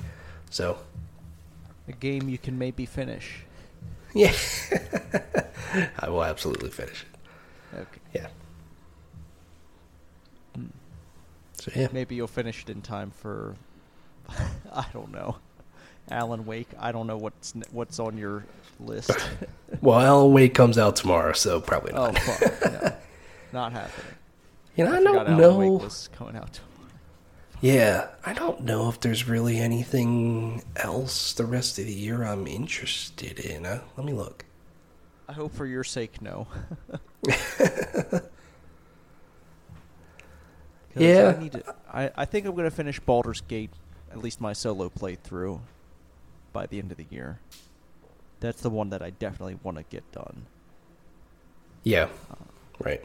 [0.49, 0.77] So,
[1.87, 3.43] A game you can maybe finish.
[4.13, 4.33] yeah,
[5.99, 7.77] I will absolutely finish it.
[7.79, 7.99] Okay.
[8.13, 8.27] Yeah.
[10.55, 10.65] Hmm.
[11.61, 11.87] So, yeah.
[11.91, 13.55] Maybe you'll finish it in time for
[14.73, 15.37] I don't know.
[16.09, 16.69] Alan Wake.
[16.79, 18.45] I don't know what's what's on your
[18.79, 19.11] list.
[19.81, 22.09] Well, Alan Wake comes out tomorrow, so probably not.
[22.09, 22.21] oh not.
[22.21, 22.71] fuck.
[22.83, 22.93] No.
[23.53, 24.15] Not happening.
[24.77, 25.57] You know, I, forgot don't know.
[25.71, 26.59] Was coming out.
[27.59, 32.45] Yeah, I don't know if there's really anything else the rest of the year I'm
[32.45, 33.65] interested in.
[33.65, 34.45] Uh, let me look.
[35.27, 36.47] I hope for your sake, no.
[40.99, 41.35] Yeah.
[41.37, 43.71] I, need to, I, I think I'm going to finish Baldur's Gate,
[44.11, 45.59] at least my solo playthrough,
[46.53, 47.39] by the end of the year.
[48.39, 50.45] That's the one that I definitely want to get done.
[51.83, 52.09] Yeah,
[52.79, 53.03] right.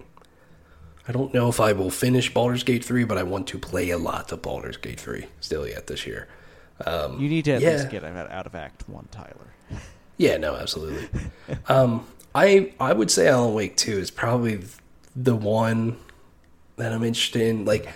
[1.08, 3.90] I don't know if I will finish Baldur's Gate 3, but I want to play
[3.90, 6.28] a lot of Baldur's Gate 3 still yet this year.
[6.86, 7.72] Um, You need to at yeah.
[7.72, 9.80] least get out out of Act 1, Tyler.
[10.16, 11.08] Yeah, no, absolutely.
[11.68, 14.60] um, I I would say Alan Wake 2 is probably
[15.16, 15.96] the one
[16.76, 17.64] that I'm interested in.
[17.64, 17.88] Like,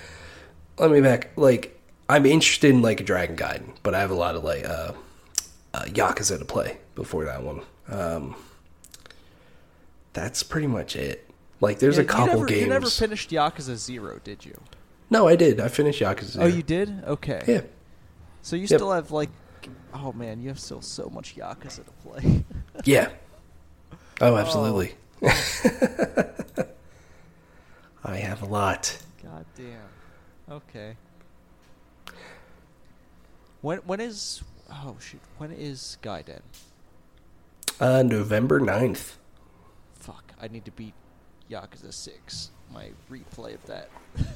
[0.78, 1.30] let me back.
[1.36, 1.78] Like,
[2.08, 4.92] I'm interested in like a Dragon Gaiden, but I have a lot of like uh,
[5.74, 7.62] uh, Yakuza to play before that one.
[7.88, 8.34] Um,
[10.12, 11.25] that's pretty much it.
[11.60, 12.60] Like, there's Yeah, a couple you never, games.
[12.62, 14.60] You never finished Yakuza 0, did you?
[15.10, 15.58] no, I did.
[15.60, 16.24] I finished Yakuza.
[16.32, 16.44] Zero.
[16.44, 17.02] Oh, you did?
[17.06, 17.42] Okay.
[17.46, 17.60] Yeah.
[18.42, 18.68] So you Yep.
[18.78, 19.30] still have, like,
[19.94, 22.44] oh man, you have still so much Yakuza to play.
[22.84, 23.08] Yeah.
[24.20, 24.94] Oh, absolutely.
[28.04, 28.98] I have a lot.
[29.22, 29.88] God damn.
[30.50, 30.96] Okay.
[33.62, 36.40] When when is oh shoot when is Gaiden?
[37.80, 39.14] Uh, November 9th.
[39.98, 40.94] Fuck, I need to beat
[41.50, 42.50] Yakuza Six.
[42.72, 43.90] My replay of that.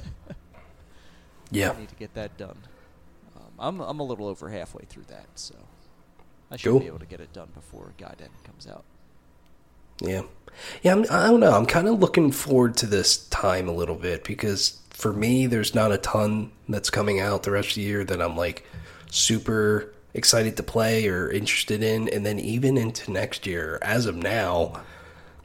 [1.51, 1.71] Yeah.
[1.71, 2.57] I need to get that done.
[3.35, 5.55] Um, I'm I'm a little over halfway through that, so
[6.49, 6.79] I should Cool.
[6.79, 8.85] be able to get it done before Gaiden comes out.
[10.01, 10.21] Yeah.
[10.81, 11.51] Yeah, I'm, I don't know.
[11.51, 15.75] I'm kind of looking forward to this time a little bit because for me, there's
[15.75, 18.65] not a ton that's coming out the rest of the year that I'm like
[19.09, 22.07] super excited to play or interested in.
[22.09, 24.81] And then even into next year, as of now,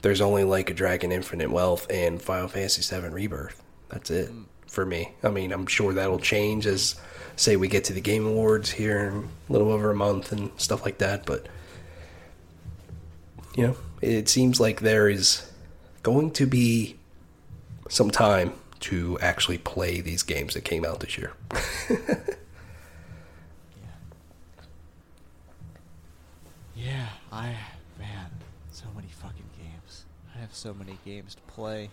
[0.03, 3.63] there's only like a Dragon Infinite Wealth and Final Fantasy VII Rebirth.
[3.89, 4.43] That's it hmm.
[4.67, 5.13] for me.
[5.23, 6.97] I mean, I'm sure that'll change as,
[7.37, 10.51] say, we get to the Game Awards here in a little over a month and
[10.57, 11.27] stuff like that.
[11.27, 11.47] But
[13.57, 15.51] you know, it seems like there is
[16.03, 16.97] going to be
[17.89, 21.33] some time to actually play these games that came out this year.
[26.77, 27.57] Yeah, I
[27.99, 28.31] man,
[28.71, 30.05] so many fucking games.
[30.35, 31.91] I have so many games to play.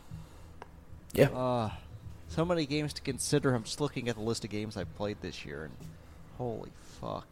[1.13, 1.29] Yeah.
[1.29, 1.71] Uh,
[2.27, 3.53] so many games to consider.
[3.53, 5.73] I'm just looking at the list of games I played this year, and
[6.37, 7.27] holy fuck.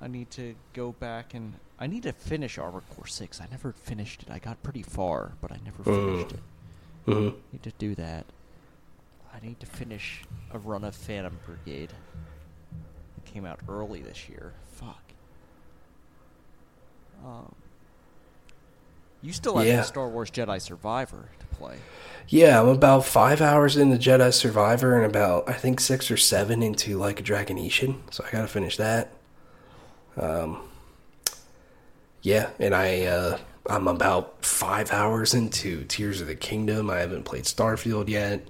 [0.00, 3.40] I need to go back and I need to finish Armored Core Six.
[3.40, 4.30] I never finished it.
[4.30, 6.32] I got pretty far, but I never finished Mm.
[6.34, 6.40] it.
[7.06, 7.36] Mhm.
[7.52, 8.26] Need to do that.
[9.32, 11.92] I need to finish a run of Phantom Brigade.
[13.18, 14.52] It came out early this year.
[14.72, 15.02] Fuck.
[17.24, 17.54] Um,
[19.24, 19.82] you still have Yeah.
[19.82, 21.78] Star Wars Jedi Survivor to play.
[22.28, 26.62] Yeah, I'm about five hours into Jedi Survivor and about, I think, six or seven
[26.62, 27.58] into like a Dragon
[28.10, 29.12] So I gotta finish that.
[30.16, 30.60] Um,
[32.22, 36.90] yeah, and I, uh, I'm about five hours into Tears of the Kingdom.
[36.90, 38.46] I haven't played Starfield yet.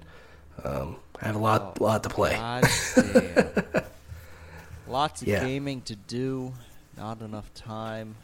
[0.63, 2.35] Um, I have a lot, Oh, lot to play.
[4.87, 5.43] Lots of Yeah.
[5.43, 6.53] gaming to do,
[6.97, 8.15] not enough time.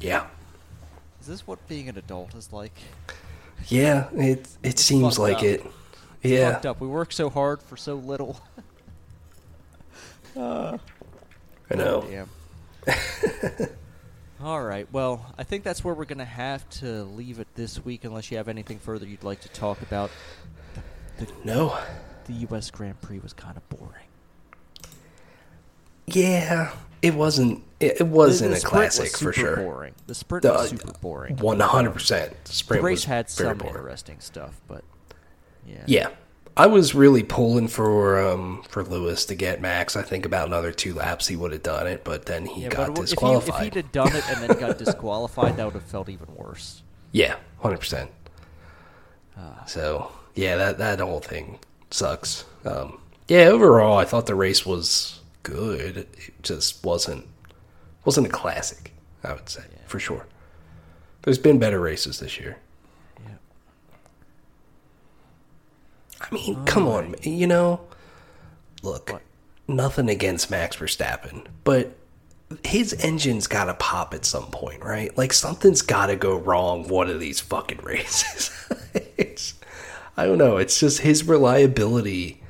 [0.00, 0.26] Yeah.
[1.26, 2.70] Is this what being an adult is like?
[3.66, 5.42] Yeah, it it seems like up.
[5.42, 5.66] it.
[6.22, 6.52] Yeah.
[6.52, 6.80] Fucked up.
[6.80, 8.40] We work so hard for so little.
[10.36, 10.78] Uh,
[11.70, 12.06] I know.
[12.08, 12.28] Damn.
[14.40, 14.86] All right.
[14.92, 18.30] Well, I think that's where we're going to have to leave it this week, unless
[18.30, 20.12] you have anything further you'd like to talk about.
[21.18, 21.76] The, the, No.
[22.26, 22.70] the U.S.
[22.70, 24.04] Grand Prix was kind of boring.
[26.06, 26.70] Yeah,
[27.06, 27.62] it wasn't.
[27.80, 29.56] It, it wasn't The- the a sprint was classic for sure.
[29.56, 29.94] Boring.
[30.06, 31.36] The sprint The- was super boring.
[31.36, 32.32] One hundred percent.
[32.44, 33.74] The Sprint race was had some boring.
[33.74, 34.82] interesting stuff, but
[35.66, 35.82] yeah.
[35.86, 36.08] Yeah,
[36.56, 39.94] I was really pulling for um for Lewis to get Max.
[39.96, 42.68] I think about another two laps he would have done it, but then he Yeah,
[42.68, 45.74] got but if, he, if he'd have done it and then got disqualified, that would
[45.74, 46.82] have felt even worse.
[47.12, 48.10] Yeah, hundred percent.
[49.36, 49.64] Ah.
[49.66, 51.58] So yeah, that that whole thing
[51.90, 52.44] sucks.
[52.64, 55.15] Um, yeah, overall, I thought the race was
[55.46, 55.96] good.
[55.98, 57.26] It just wasn't
[58.04, 58.92] wasn't a classic.
[59.22, 59.78] I would say Yeah.
[59.86, 60.26] for sure.
[61.22, 62.58] There's been better races this year.
[63.24, 63.34] Yeah.
[66.20, 67.80] I mean, come on, you know.
[68.82, 69.22] Look, What?
[69.68, 71.96] nothing against Max Verstappen, but
[72.64, 75.16] his engine's got to pop at some point, right?
[75.16, 78.50] Like something's got to go wrong one of these fucking races.
[79.16, 79.54] it's,
[80.16, 80.56] I don't know.
[80.58, 82.40] It's just his reliability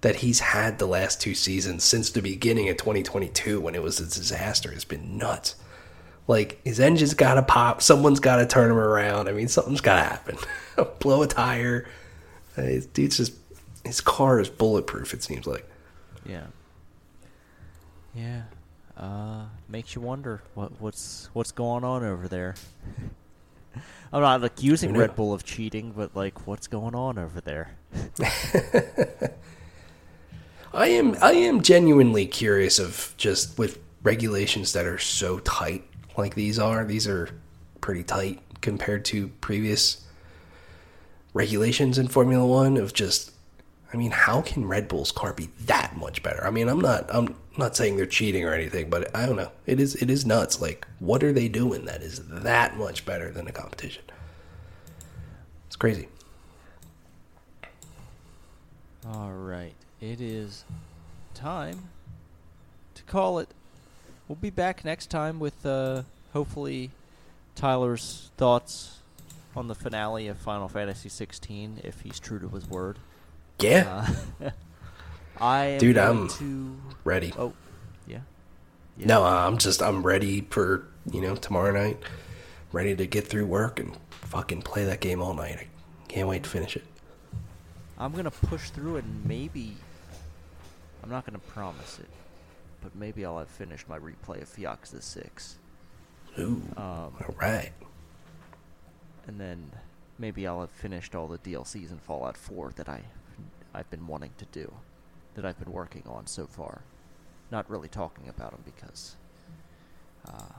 [0.00, 4.00] that he's had the last two seasons since the beginning of 2022 when it was
[4.00, 5.56] a disaster has been nuts.
[6.26, 7.82] Like his engine's got to pop.
[7.82, 9.28] Someone's got to turn him around.
[9.28, 10.36] I mean, something's got to happen.
[11.00, 11.88] Blow a tire.
[12.56, 13.34] Uh, Dude's just
[13.84, 15.12] his car is bulletproof.
[15.12, 15.68] It seems like.
[16.24, 16.46] Yeah.
[18.14, 18.42] Yeah.
[18.96, 22.54] Uh, makes you wonder what what's what's going on over there.
[24.12, 24.96] I'm not accusing?
[24.96, 27.76] Red Bull of cheating, but like, what's going on over there?
[30.72, 35.84] I am I am genuinely curious of just with regulations that are so tight
[36.16, 36.84] like these are.
[36.84, 37.28] These are
[37.80, 40.06] pretty tight compared to previous
[41.32, 43.32] regulations in Formula 1 of just
[43.92, 46.46] I mean, how can Red Bull's car be that much better?
[46.46, 49.50] I mean, I'm not I'm not saying they're cheating or anything, but I don't know.
[49.66, 50.60] It is it is nuts.
[50.60, 54.04] Like what are they doing that is that much better than the competition?
[55.66, 56.08] It's crazy.
[59.06, 60.64] All right, it is
[61.34, 61.88] time
[62.94, 63.48] to call it.
[64.28, 66.90] We'll be back next time with uh, hopefully
[67.54, 68.98] Tyler's thoughts
[69.56, 72.98] on the finale of Final Fantasy 16, if he's true to his word.
[73.58, 74.06] Yeah.
[74.40, 74.50] Uh,
[75.40, 76.76] I am Dude, I'm to.
[77.02, 77.32] ready.
[77.36, 77.52] Oh,
[78.06, 78.20] yeah.
[78.96, 79.06] yeah.
[79.06, 81.98] No, I'm just I'm ready for you know tomorrow night.
[82.72, 85.58] Ready to get through work and fucking play that game all night.
[85.58, 85.66] I
[86.08, 86.84] can't wait to finish it.
[87.98, 89.76] I'm gonna push through and maybe.
[91.02, 92.08] I'm not gonna promise it,
[92.82, 95.58] but maybe I'll have finished my replay of Yakuza 6.
[96.38, 97.72] Ooh, Um, all right.
[99.26, 99.72] and then
[100.18, 103.02] maybe I'll have finished all the DLCs in Fallout 4 that I
[103.72, 104.72] I've been wanting to do,
[105.34, 106.82] that I've been working on so far.
[107.52, 109.16] Not really talking about them because,
[110.26, 110.54] uh,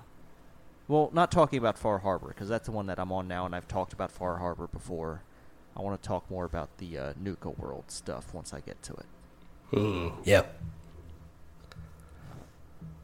[0.88, 3.54] well, not talking about Far Harbor because that's the one that I'm on now, and
[3.56, 5.24] I've talked about Far Harbor before.
[5.76, 8.94] I want to talk more about the uh, Nuka World stuff once I get to
[8.94, 9.06] it.
[9.72, 10.44] Mm, yeah.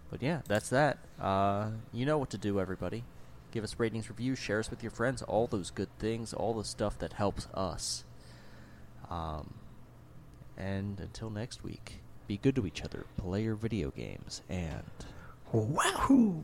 [0.09, 0.99] But yeah, that's that.
[1.19, 3.03] Uh, you know what to do, everybody.
[3.51, 6.63] Give us ratings, reviews, share us with your friends, all those good things, all the
[6.63, 8.03] stuff that helps us.
[9.09, 9.53] Um,
[10.57, 14.83] and until next week, be good to each other, play your video games, and
[15.53, 16.43] Wahoo!